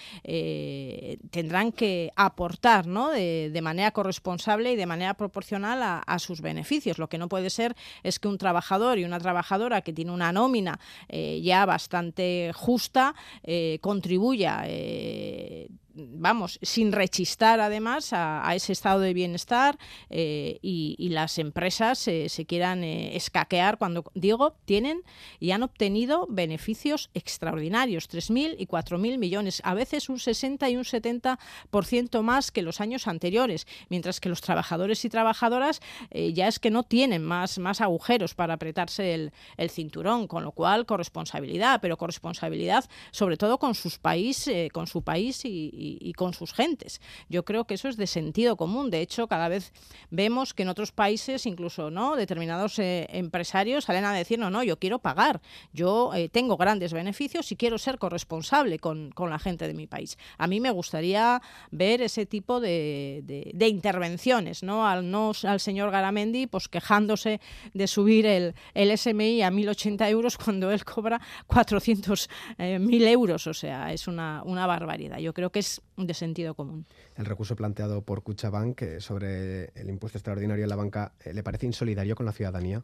tendrán 1.32 1.72
que 1.72 2.12
aportar 2.14 2.86
¿no? 2.86 3.08
de, 3.08 3.60
manera 3.60 3.90
corresponsable 3.90 4.72
y 4.72 4.76
de 4.76 4.86
manera 4.86 5.14
proporcional 5.14 5.82
a, 5.82 5.98
a 5.98 6.20
sus 6.20 6.40
beneficios. 6.40 6.98
Lo 6.98 7.08
que 7.08 7.18
no 7.18 7.28
puede 7.28 7.50
ser 7.50 7.74
es 8.02 8.18
que 8.18 8.28
un 8.28 8.38
trabajador 8.38 8.98
y 8.98 9.04
una 9.04 9.18
trabajadora 9.18 9.82
que 9.82 9.92
tiene 9.92 10.12
una 10.12 10.32
nómina 10.32 10.78
eh, 11.08 11.40
ya 11.42 11.66
bastante 11.66 12.52
justa 12.54 13.14
eh, 13.42 13.78
contribuya 13.80 14.62
eh, 14.66 15.68
vamos, 16.08 16.58
sin 16.62 16.92
rechistar 16.92 17.60
además 17.60 18.12
a, 18.12 18.54
ese 18.54 18.72
estado 18.72 19.00
de 19.00 19.14
bienestar 19.14 19.78
eh, 20.08 20.58
y, 20.62 21.08
las 21.10 21.38
empresas 21.38 21.98
se 21.98 22.46
quieran 22.46 22.84
eh, 22.84 23.16
escaquear 23.16 23.78
cuando, 23.78 24.04
digo, 24.14 24.54
tienen 24.64 25.02
y 25.40 25.50
han 25.50 25.64
obtenido 25.64 26.28
beneficios 26.30 27.10
extraordinarios, 27.14 28.08
3.000 28.08 28.54
y 28.56 28.66
4.000 28.66 29.18
millones, 29.18 29.60
a 29.64 29.74
veces 29.74 30.08
un 30.08 30.20
60 30.20 30.70
y 30.70 30.76
un 30.76 30.84
70% 30.84 32.22
más 32.22 32.52
que 32.52 32.62
los 32.62 32.80
años 32.80 33.08
anteriores, 33.08 33.66
mientras 33.88 34.20
que 34.20 34.28
los 34.28 34.40
trabajadores 34.40 35.04
y 35.04 35.08
trabajadoras 35.08 35.80
eh, 36.10 36.32
ya 36.32 36.46
es 36.46 36.60
que 36.60 36.70
no 36.70 36.84
tienen 36.84 37.24
más, 37.24 37.58
más 37.58 37.80
agujeros 37.80 38.34
para 38.34 38.54
apretarse 38.54 39.14
el, 39.14 39.32
cinturón, 39.70 40.26
con 40.26 40.44
lo 40.44 40.52
cual 40.52 40.86
corresponsabilidad, 40.86 41.80
pero 41.80 41.96
corresponsabilidad 41.96 42.84
sobre 43.10 43.36
todo 43.36 43.58
con 43.58 43.74
sus 43.74 43.98
país, 43.98 44.50
con 44.72 44.86
su 44.86 45.02
país 45.02 45.44
y, 45.44 45.70
y, 45.72 45.89
con 46.16 46.34
sus 46.34 46.52
gentes. 46.52 47.00
Yo 47.28 47.44
creo 47.44 47.64
que 47.64 47.74
eso 47.74 47.88
es 47.88 47.96
de 47.96 48.06
sentido 48.06 48.56
común. 48.56 48.90
De 48.90 49.00
hecho, 49.00 49.26
cada 49.26 49.48
vez 49.48 49.72
vemos 50.10 50.54
que 50.54 50.62
en 50.62 50.68
otros 50.68 50.92
países, 50.92 51.46
incluso 51.46 51.90
no 51.90 52.16
determinados 52.16 52.78
eh, 52.78 53.06
empresarios 53.10 53.84
salen 53.84 54.04
a 54.04 54.12
decir, 54.12 54.38
no, 54.38 54.50
no, 54.50 54.62
yo 54.62 54.78
quiero 54.78 54.98
pagar, 54.98 55.40
yo 55.72 56.12
eh, 56.14 56.28
tengo 56.28 56.56
grandes 56.56 56.92
beneficios 56.92 57.50
y 57.52 57.56
quiero 57.56 57.78
ser 57.78 57.98
corresponsable 57.98 58.78
con, 58.78 59.12
la 59.16 59.38
gente 59.38 59.68
de 59.68 59.74
mi 59.74 59.86
país. 59.86 60.18
A 60.38 60.46
mí 60.46 60.60
me 60.60 60.70
gustaría 60.70 61.40
ver 61.70 62.02
ese 62.02 62.26
tipo 62.26 62.60
de, 62.60 63.22
intervenciones, 63.60 64.62
¿no? 64.62 64.86
Al, 64.86 65.10
no 65.10 65.32
al 65.44 65.60
señor 65.60 65.90
Garamendi 65.90 66.46
pues 66.46 66.68
quejándose 66.68 67.40
de 67.74 67.86
subir 67.86 68.26
el, 68.26 68.54
el 68.74 68.96
SMI 68.96 69.42
a 69.42 69.50
1.080 69.50 70.08
euros 70.08 70.36
cuando 70.36 70.70
él 70.70 70.84
cobra 70.84 71.20
400.000 71.48 72.28
eh, 72.58 73.10
euros. 73.10 73.46
O 73.46 73.54
sea, 73.54 73.92
es 73.92 74.08
una, 74.08 74.42
una 74.44 74.66
barbaridad. 74.66 75.18
Yo 75.18 75.32
creo 75.32 75.50
que 75.50 75.60
es 75.60 75.69
de 75.96 76.14
sentido 76.14 76.54
común. 76.54 76.86
El 77.16 77.26
recurso 77.26 77.54
planteado 77.54 78.02
por 78.02 78.22
Cuchabank 78.22 78.82
eh, 78.82 79.00
sobre 79.00 79.66
el 79.74 79.88
impuesto 79.88 80.18
extraordinario 80.18 80.64
en 80.64 80.70
la 80.70 80.76
banca, 80.76 81.12
eh, 81.24 81.32
¿le 81.32 81.42
parece 81.42 81.66
insolidario 81.66 82.16
con 82.16 82.26
la 82.26 82.32
ciudadanía? 82.32 82.82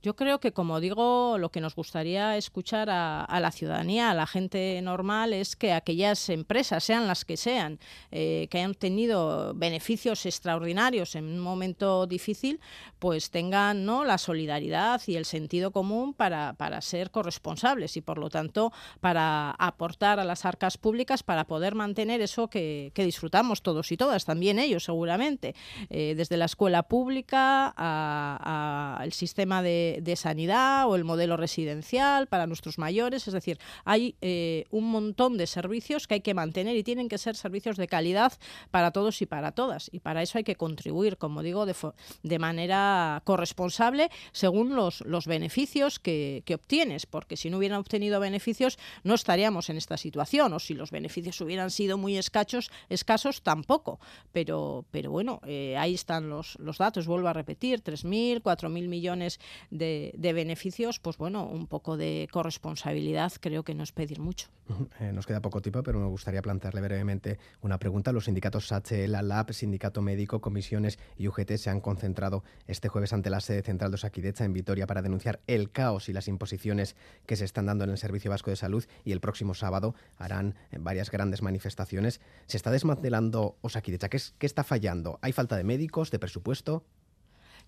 Yo 0.00 0.14
creo 0.14 0.38
que, 0.38 0.52
como 0.52 0.78
digo, 0.78 1.38
lo 1.38 1.50
que 1.50 1.60
nos 1.60 1.74
gustaría 1.74 2.36
escuchar 2.36 2.88
a, 2.88 3.40
la 3.40 3.50
ciudadanía, 3.50 4.10
a 4.10 4.14
la 4.14 4.26
gente 4.26 4.80
normal, 4.80 5.32
es 5.32 5.56
que 5.56 5.72
aquellas 5.72 6.28
empresas, 6.28 6.84
sean 6.84 7.08
las 7.08 7.24
que 7.24 7.36
sean, 7.36 7.80
eh, 8.12 8.46
que 8.48 8.58
hayan 8.58 8.74
tenido 8.74 9.54
beneficios 9.54 10.24
extraordinarios 10.24 11.16
en 11.16 11.24
un 11.24 11.40
momento 11.40 12.06
difícil, 12.06 12.60
pues 13.00 13.30
tengan 13.30 13.84
¿no? 13.84 14.04
la 14.04 14.18
solidaridad 14.18 15.02
y 15.08 15.16
el 15.16 15.24
sentido 15.24 15.72
común 15.72 16.14
para, 16.14 16.54
ser 16.80 17.10
corresponsables 17.10 17.96
y, 17.96 18.00
por 18.00 18.18
lo 18.18 18.30
tanto, 18.30 18.72
para 19.00 19.50
aportar 19.50 20.20
a 20.20 20.24
las 20.24 20.44
arcas 20.44 20.78
públicas 20.78 21.24
para 21.24 21.44
poder 21.44 21.74
mantener 21.74 22.20
eso 22.20 22.48
que, 22.48 22.92
disfrutamos 22.94 23.62
todos 23.62 23.90
y 23.90 23.96
todas, 23.96 24.26
también 24.26 24.58
ellos 24.58 24.84
seguramente, 24.84 25.54
eh, 25.88 26.14
desde 26.16 26.36
la 26.36 26.44
escuela 26.44 26.82
pública 26.82 27.68
al 27.68 29.12
sistema 29.12 29.62
de 29.62 29.87
de, 30.02 30.16
sanidad 30.16 30.88
o 30.88 30.96
el 30.96 31.04
modelo 31.04 31.36
residencial 31.36 32.26
para 32.26 32.46
nuestros 32.46 32.78
mayores. 32.78 33.28
Es 33.28 33.34
decir, 33.34 33.58
hay 33.84 34.16
eh, 34.20 34.64
un 34.70 34.90
montón 34.90 35.36
de 35.36 35.46
servicios 35.46 36.06
que 36.06 36.14
hay 36.14 36.20
que 36.20 36.34
mantener 36.34 36.76
y 36.76 36.82
tienen 36.82 37.08
que 37.08 37.18
ser 37.18 37.36
servicios 37.36 37.76
de 37.76 37.86
calidad 37.86 38.32
para 38.70 38.90
todos 38.90 39.22
y 39.22 39.26
para 39.26 39.52
todas. 39.52 39.88
Y 39.92 40.00
para 40.00 40.22
eso 40.22 40.38
hay 40.38 40.44
que 40.44 40.56
contribuir, 40.56 41.16
como 41.16 41.42
digo, 41.42 41.66
de, 41.66 41.74
de 42.22 42.38
manera 42.38 43.22
corresponsable 43.24 44.10
según 44.32 44.74
los, 44.74 45.00
los 45.02 45.26
beneficios 45.26 45.98
que, 45.98 46.42
que, 46.44 46.54
obtienes, 46.54 47.06
porque 47.06 47.36
si 47.36 47.50
no 47.50 47.58
hubieran 47.58 47.78
obtenido 47.78 48.20
beneficios 48.20 48.78
no 49.04 49.14
estaríamos 49.14 49.70
en 49.70 49.76
esta 49.76 49.96
situación, 49.96 50.52
o 50.52 50.58
si 50.58 50.74
los 50.74 50.90
beneficios 50.90 51.40
hubieran 51.40 51.70
sido 51.70 51.98
muy 51.98 52.16
escasos, 52.16 52.70
escasos 52.88 53.42
tampoco. 53.42 54.00
Pero, 54.32 54.84
pero 54.90 55.10
bueno, 55.10 55.40
eh, 55.46 55.76
ahí 55.76 55.94
están 55.94 56.28
los, 56.28 56.58
los 56.58 56.78
datos, 56.78 57.06
vuelvo 57.06 57.28
a 57.28 57.32
repetir, 57.32 57.82
3.000, 57.82 58.42
4.000 58.42 58.88
millones 58.88 59.40
de, 59.70 59.77
beneficios, 59.78 60.98
pues 61.00 61.16
bueno, 61.16 61.46
un 61.46 61.66
poco 61.66 61.96
de 61.96 62.28
corresponsabilidad 62.30 63.32
creo 63.40 63.62
que 63.62 63.74
no 63.74 63.82
es 63.82 63.92
pedir 63.92 64.20
mucho. 64.20 64.48
Eh, 65.00 65.12
nos 65.12 65.26
queda 65.26 65.40
poco 65.40 65.62
tiempo, 65.62 65.82
pero 65.82 66.00
me 66.00 66.08
gustaría 66.08 66.42
plantearle 66.42 66.80
brevemente 66.80 67.38
una 67.60 67.78
pregunta. 67.78 68.10
Los 68.10 68.24
sindicatos 68.24 68.68
la 68.90 69.22
LAB, 69.22 69.52
Sindicato 69.52 70.02
Médico, 70.02 70.40
Comisiones 70.40 70.98
y 71.16 71.28
UGT 71.28 71.52
se 71.56 71.70
han 71.70 71.80
concentrado 71.80 72.42
este 72.66 72.88
jueves 72.88 73.12
ante 73.12 73.30
la 73.30 73.40
sede 73.40 73.62
central 73.62 73.90
de 73.90 73.96
Osakidecha 73.96 74.44
en 74.44 74.52
Vitoria 74.52 74.86
para 74.86 75.02
denunciar 75.02 75.40
el 75.46 75.70
caos 75.70 76.08
y 76.08 76.12
las 76.12 76.28
imposiciones 76.28 76.96
que 77.26 77.36
se 77.36 77.44
están 77.44 77.66
dando 77.66 77.84
en 77.84 77.90
el 77.90 77.98
Servicio 77.98 78.30
Vasco 78.30 78.50
de 78.50 78.56
Salud 78.56 78.84
y 79.04 79.12
el 79.12 79.20
próximo 79.20 79.54
sábado 79.54 79.94
harán 80.16 80.54
varias 80.78 81.10
grandes 81.10 81.42
manifestaciones. 81.42 82.20
¿Se 82.46 82.56
está 82.56 82.70
desmantelando 82.70 83.56
Osakidecha? 83.60 84.08
¿Qué, 84.08 84.20
¿Qué 84.38 84.46
está 84.46 84.64
fallando? 84.64 85.18
¿Hay 85.22 85.32
falta 85.32 85.56
de 85.56 85.64
médicos, 85.64 86.10
de 86.10 86.18
presupuesto? 86.18 86.84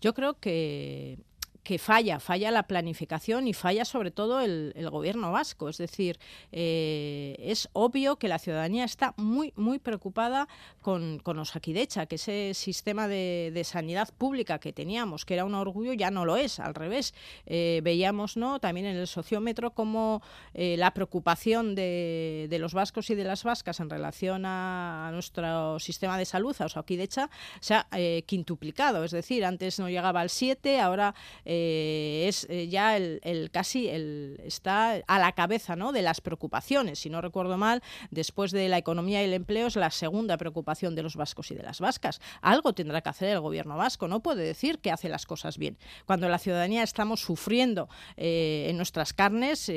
Yo 0.00 0.14
creo 0.14 0.38
que 0.38 1.18
que 1.62 1.78
falla, 1.78 2.20
falla 2.20 2.50
la 2.50 2.62
planificación 2.64 3.46
y 3.46 3.52
falla 3.52 3.84
sobre 3.84 4.10
todo 4.10 4.40
el, 4.40 4.72
gobierno 4.90 5.30
vasco. 5.30 5.68
Es 5.68 5.78
decir, 5.78 6.18
eh, 6.52 7.36
es 7.38 7.68
obvio 7.72 8.16
que 8.16 8.28
la 8.28 8.38
ciudadanía 8.38 8.84
está 8.84 9.14
muy, 9.16 9.52
muy 9.56 9.78
preocupada 9.78 10.48
con, 10.80 11.18
con 11.18 11.38
Osakidecha, 11.38 12.06
que 12.06 12.16
ese 12.16 12.54
sistema 12.54 13.06
de, 13.08 13.62
sanidad 13.64 14.08
pública 14.16 14.58
que 14.58 14.72
teníamos, 14.72 15.24
que 15.24 15.34
era 15.34 15.44
un 15.44 15.54
orgullo, 15.54 15.92
ya 15.92 16.10
no 16.10 16.24
lo 16.24 16.36
es, 16.36 16.58
al 16.58 16.74
revés. 16.74 17.14
Eh, 17.46 17.80
veíamos 17.84 18.36
¿no? 18.36 18.58
también 18.58 18.86
en 18.86 18.96
el 18.96 19.06
sociómetro 19.06 19.72
como 19.72 20.22
eh, 20.54 20.76
la 20.78 20.92
preocupación 20.94 21.74
de, 21.74 22.56
los 22.58 22.72
vascos 22.72 23.10
y 23.10 23.14
de 23.14 23.24
las 23.24 23.44
vascas 23.44 23.80
en 23.80 23.90
relación 23.90 24.44
a, 24.46 25.10
nuestro 25.12 25.78
sistema 25.78 26.18
de 26.18 26.24
salud, 26.24 26.56
a 26.58 26.64
Osakidecha, 26.64 27.30
se 27.60 27.74
ha 27.74 27.86
quintuplicado. 28.26 29.04
Es 29.04 29.10
decir, 29.10 29.44
antes 29.44 29.78
no 29.78 29.88
llegaba 29.88 30.20
al 30.20 30.30
7, 30.30 30.80
ahora 30.80 31.14
eh, 31.52 32.26
es 32.28 32.46
eh, 32.48 32.68
ya 32.68 32.96
el, 32.96 33.50
casi 33.50 33.88
el, 33.88 34.40
está 34.44 35.02
a 35.08 35.18
la 35.18 35.32
cabeza 35.32 35.74
¿no? 35.74 35.90
de 35.90 36.00
las 36.00 36.20
preocupaciones. 36.20 37.00
Si 37.00 37.10
no 37.10 37.20
recuerdo 37.20 37.58
mal, 37.58 37.82
después 38.12 38.52
de 38.52 38.68
la 38.68 38.78
economía 38.78 39.20
y 39.20 39.24
el 39.24 39.34
empleo 39.34 39.66
es 39.66 39.74
la 39.74 39.90
segunda 39.90 40.36
preocupación 40.36 40.94
de 40.94 41.02
los 41.02 41.16
vascos 41.16 41.50
y 41.50 41.56
de 41.56 41.64
las 41.64 41.80
vascas. 41.80 42.20
Algo 42.40 42.72
tendrá 42.72 43.00
que 43.00 43.08
hacer 43.08 43.30
el 43.30 43.40
gobierno 43.40 43.76
vasco, 43.76 44.06
no 44.06 44.20
puede 44.20 44.44
decir 44.44 44.78
que 44.78 44.92
hace 44.92 45.08
las 45.08 45.26
cosas 45.26 45.58
bien. 45.58 45.76
Cuando 46.06 46.28
la 46.28 46.38
ciudadanía 46.38 46.84
estamos 46.84 47.20
sufriendo 47.20 47.88
eh, 48.16 48.66
en 48.68 48.76
nuestras 48.76 49.12
carnes 49.12 49.72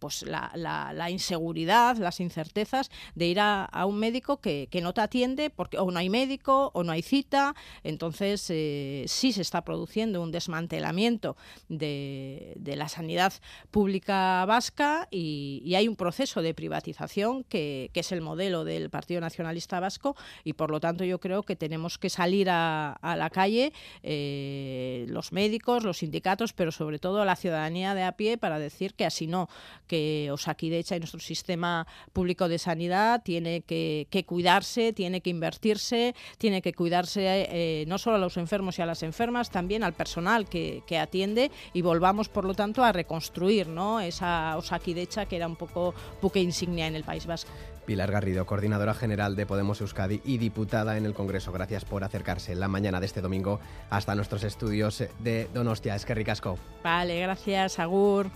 pues 0.00 0.22
la, 0.22 1.10
inseguridad, 1.10 1.96
las 1.96 2.18
incertezas 2.18 2.90
de 3.14 3.26
ir 3.26 3.38
a, 3.38 3.68
un 3.86 4.00
médico 4.00 4.40
que, 4.40 4.66
que, 4.68 4.80
no 4.80 4.92
te 4.92 5.00
atiende 5.00 5.50
porque 5.50 5.78
o 5.78 5.92
no 5.92 5.98
hay 6.00 6.10
médico 6.10 6.72
o 6.74 6.82
no 6.82 6.90
hay 6.90 7.02
cita, 7.02 7.54
entonces 7.84 8.40
sí 8.42 9.32
se 9.32 9.42
está 9.42 9.64
produciendo 9.64 10.20
un 10.20 10.32
desmantelamiento 10.32 11.03
de, 11.68 12.54
la 12.76 12.88
sanidad 12.88 13.32
pública 13.70 14.44
vasca 14.46 15.08
y, 15.10 15.72
hay 15.74 15.88
un 15.88 15.96
proceso 15.96 16.40
de 16.40 16.54
privatización 16.54 17.44
que, 17.44 17.90
es 17.94 18.12
el 18.12 18.20
modelo 18.20 18.64
del 18.64 18.90
Partido 18.90 19.20
Nacionalista 19.20 19.80
Vasco 19.80 20.16
y 20.44 20.54
por 20.54 20.70
lo 20.70 20.80
tanto 20.80 21.04
yo 21.04 21.20
creo 21.20 21.42
que 21.42 21.56
tenemos 21.56 21.96
que 21.98 22.10
salir 22.10 22.48
a, 22.50 22.98
la 23.02 23.30
calle 23.30 23.72
eh, 24.02 25.06
los 25.08 25.32
médicos, 25.32 25.84
los 25.84 25.98
sindicatos, 25.98 26.52
pero 26.52 26.72
sobre 26.72 26.98
todo 26.98 27.24
la 27.24 27.36
ciudadanía 27.36 27.94
de 27.94 28.02
a 28.02 28.12
pie 28.12 28.36
para 28.36 28.58
decir 28.58 28.94
que 28.94 29.06
así 29.06 29.26
no, 29.26 29.48
que 29.86 30.30
Osakidecha 30.32 30.96
y 30.96 31.00
nuestro 31.00 31.20
sistema 31.20 31.86
público 32.12 32.48
de 32.48 32.58
sanidad 32.58 33.22
tiene 33.22 33.62
que, 33.62 34.24
cuidarse, 34.26 34.92
tiene 34.92 35.20
que 35.20 35.30
invertirse, 35.30 36.14
tiene 36.38 36.62
que 36.62 36.72
cuidarse 36.72 37.48
eh, 37.50 37.84
no 37.86 37.98
solo 37.98 38.16
a 38.16 38.20
los 38.20 38.36
enfermos 38.36 38.78
y 38.78 38.82
a 38.82 38.86
las 38.86 39.02
enfermas, 39.02 39.50
también 39.50 39.84
al 39.84 39.92
personal 39.92 40.48
que, 40.94 40.98
atiende 40.98 41.50
y 41.72 41.82
volvamos, 41.82 42.28
por 42.28 42.44
lo 42.44 42.54
tanto, 42.54 42.84
a 42.84 42.92
reconstruir 42.92 43.68
¿no? 43.68 44.00
esa 44.00 44.56
Osakidecha 44.56 45.26
que 45.26 45.36
era 45.36 45.46
un 45.46 45.56
poco 45.56 45.94
buque 46.22 46.40
insignia 46.40 46.86
en 46.86 46.94
el 46.94 47.04
País 47.04 47.26
Vasco. 47.26 47.50
Pilar 47.84 48.10
Garrido, 48.10 48.46
coordinadora 48.46 48.94
general 48.94 49.36
de 49.36 49.44
Podemos 49.44 49.80
Euskadi 49.80 50.22
y 50.24 50.38
diputada 50.38 50.96
en 50.96 51.04
el 51.04 51.12
Congreso. 51.12 51.52
Gracias 51.52 51.84
por 51.84 52.02
acercarse 52.02 52.54
la 52.54 52.68
mañana 52.68 52.98
de 52.98 53.06
este 53.06 53.20
domingo 53.20 53.60
hasta 53.90 54.14
nuestros 54.14 54.42
estudios 54.44 55.04
de 55.18 55.48
Donostia. 55.52 55.94
Es 55.94 56.06
que 56.06 56.14
ricasco. 56.14 56.58
Vale, 56.82 57.20
gracias, 57.20 57.78
Agur. 57.78 58.30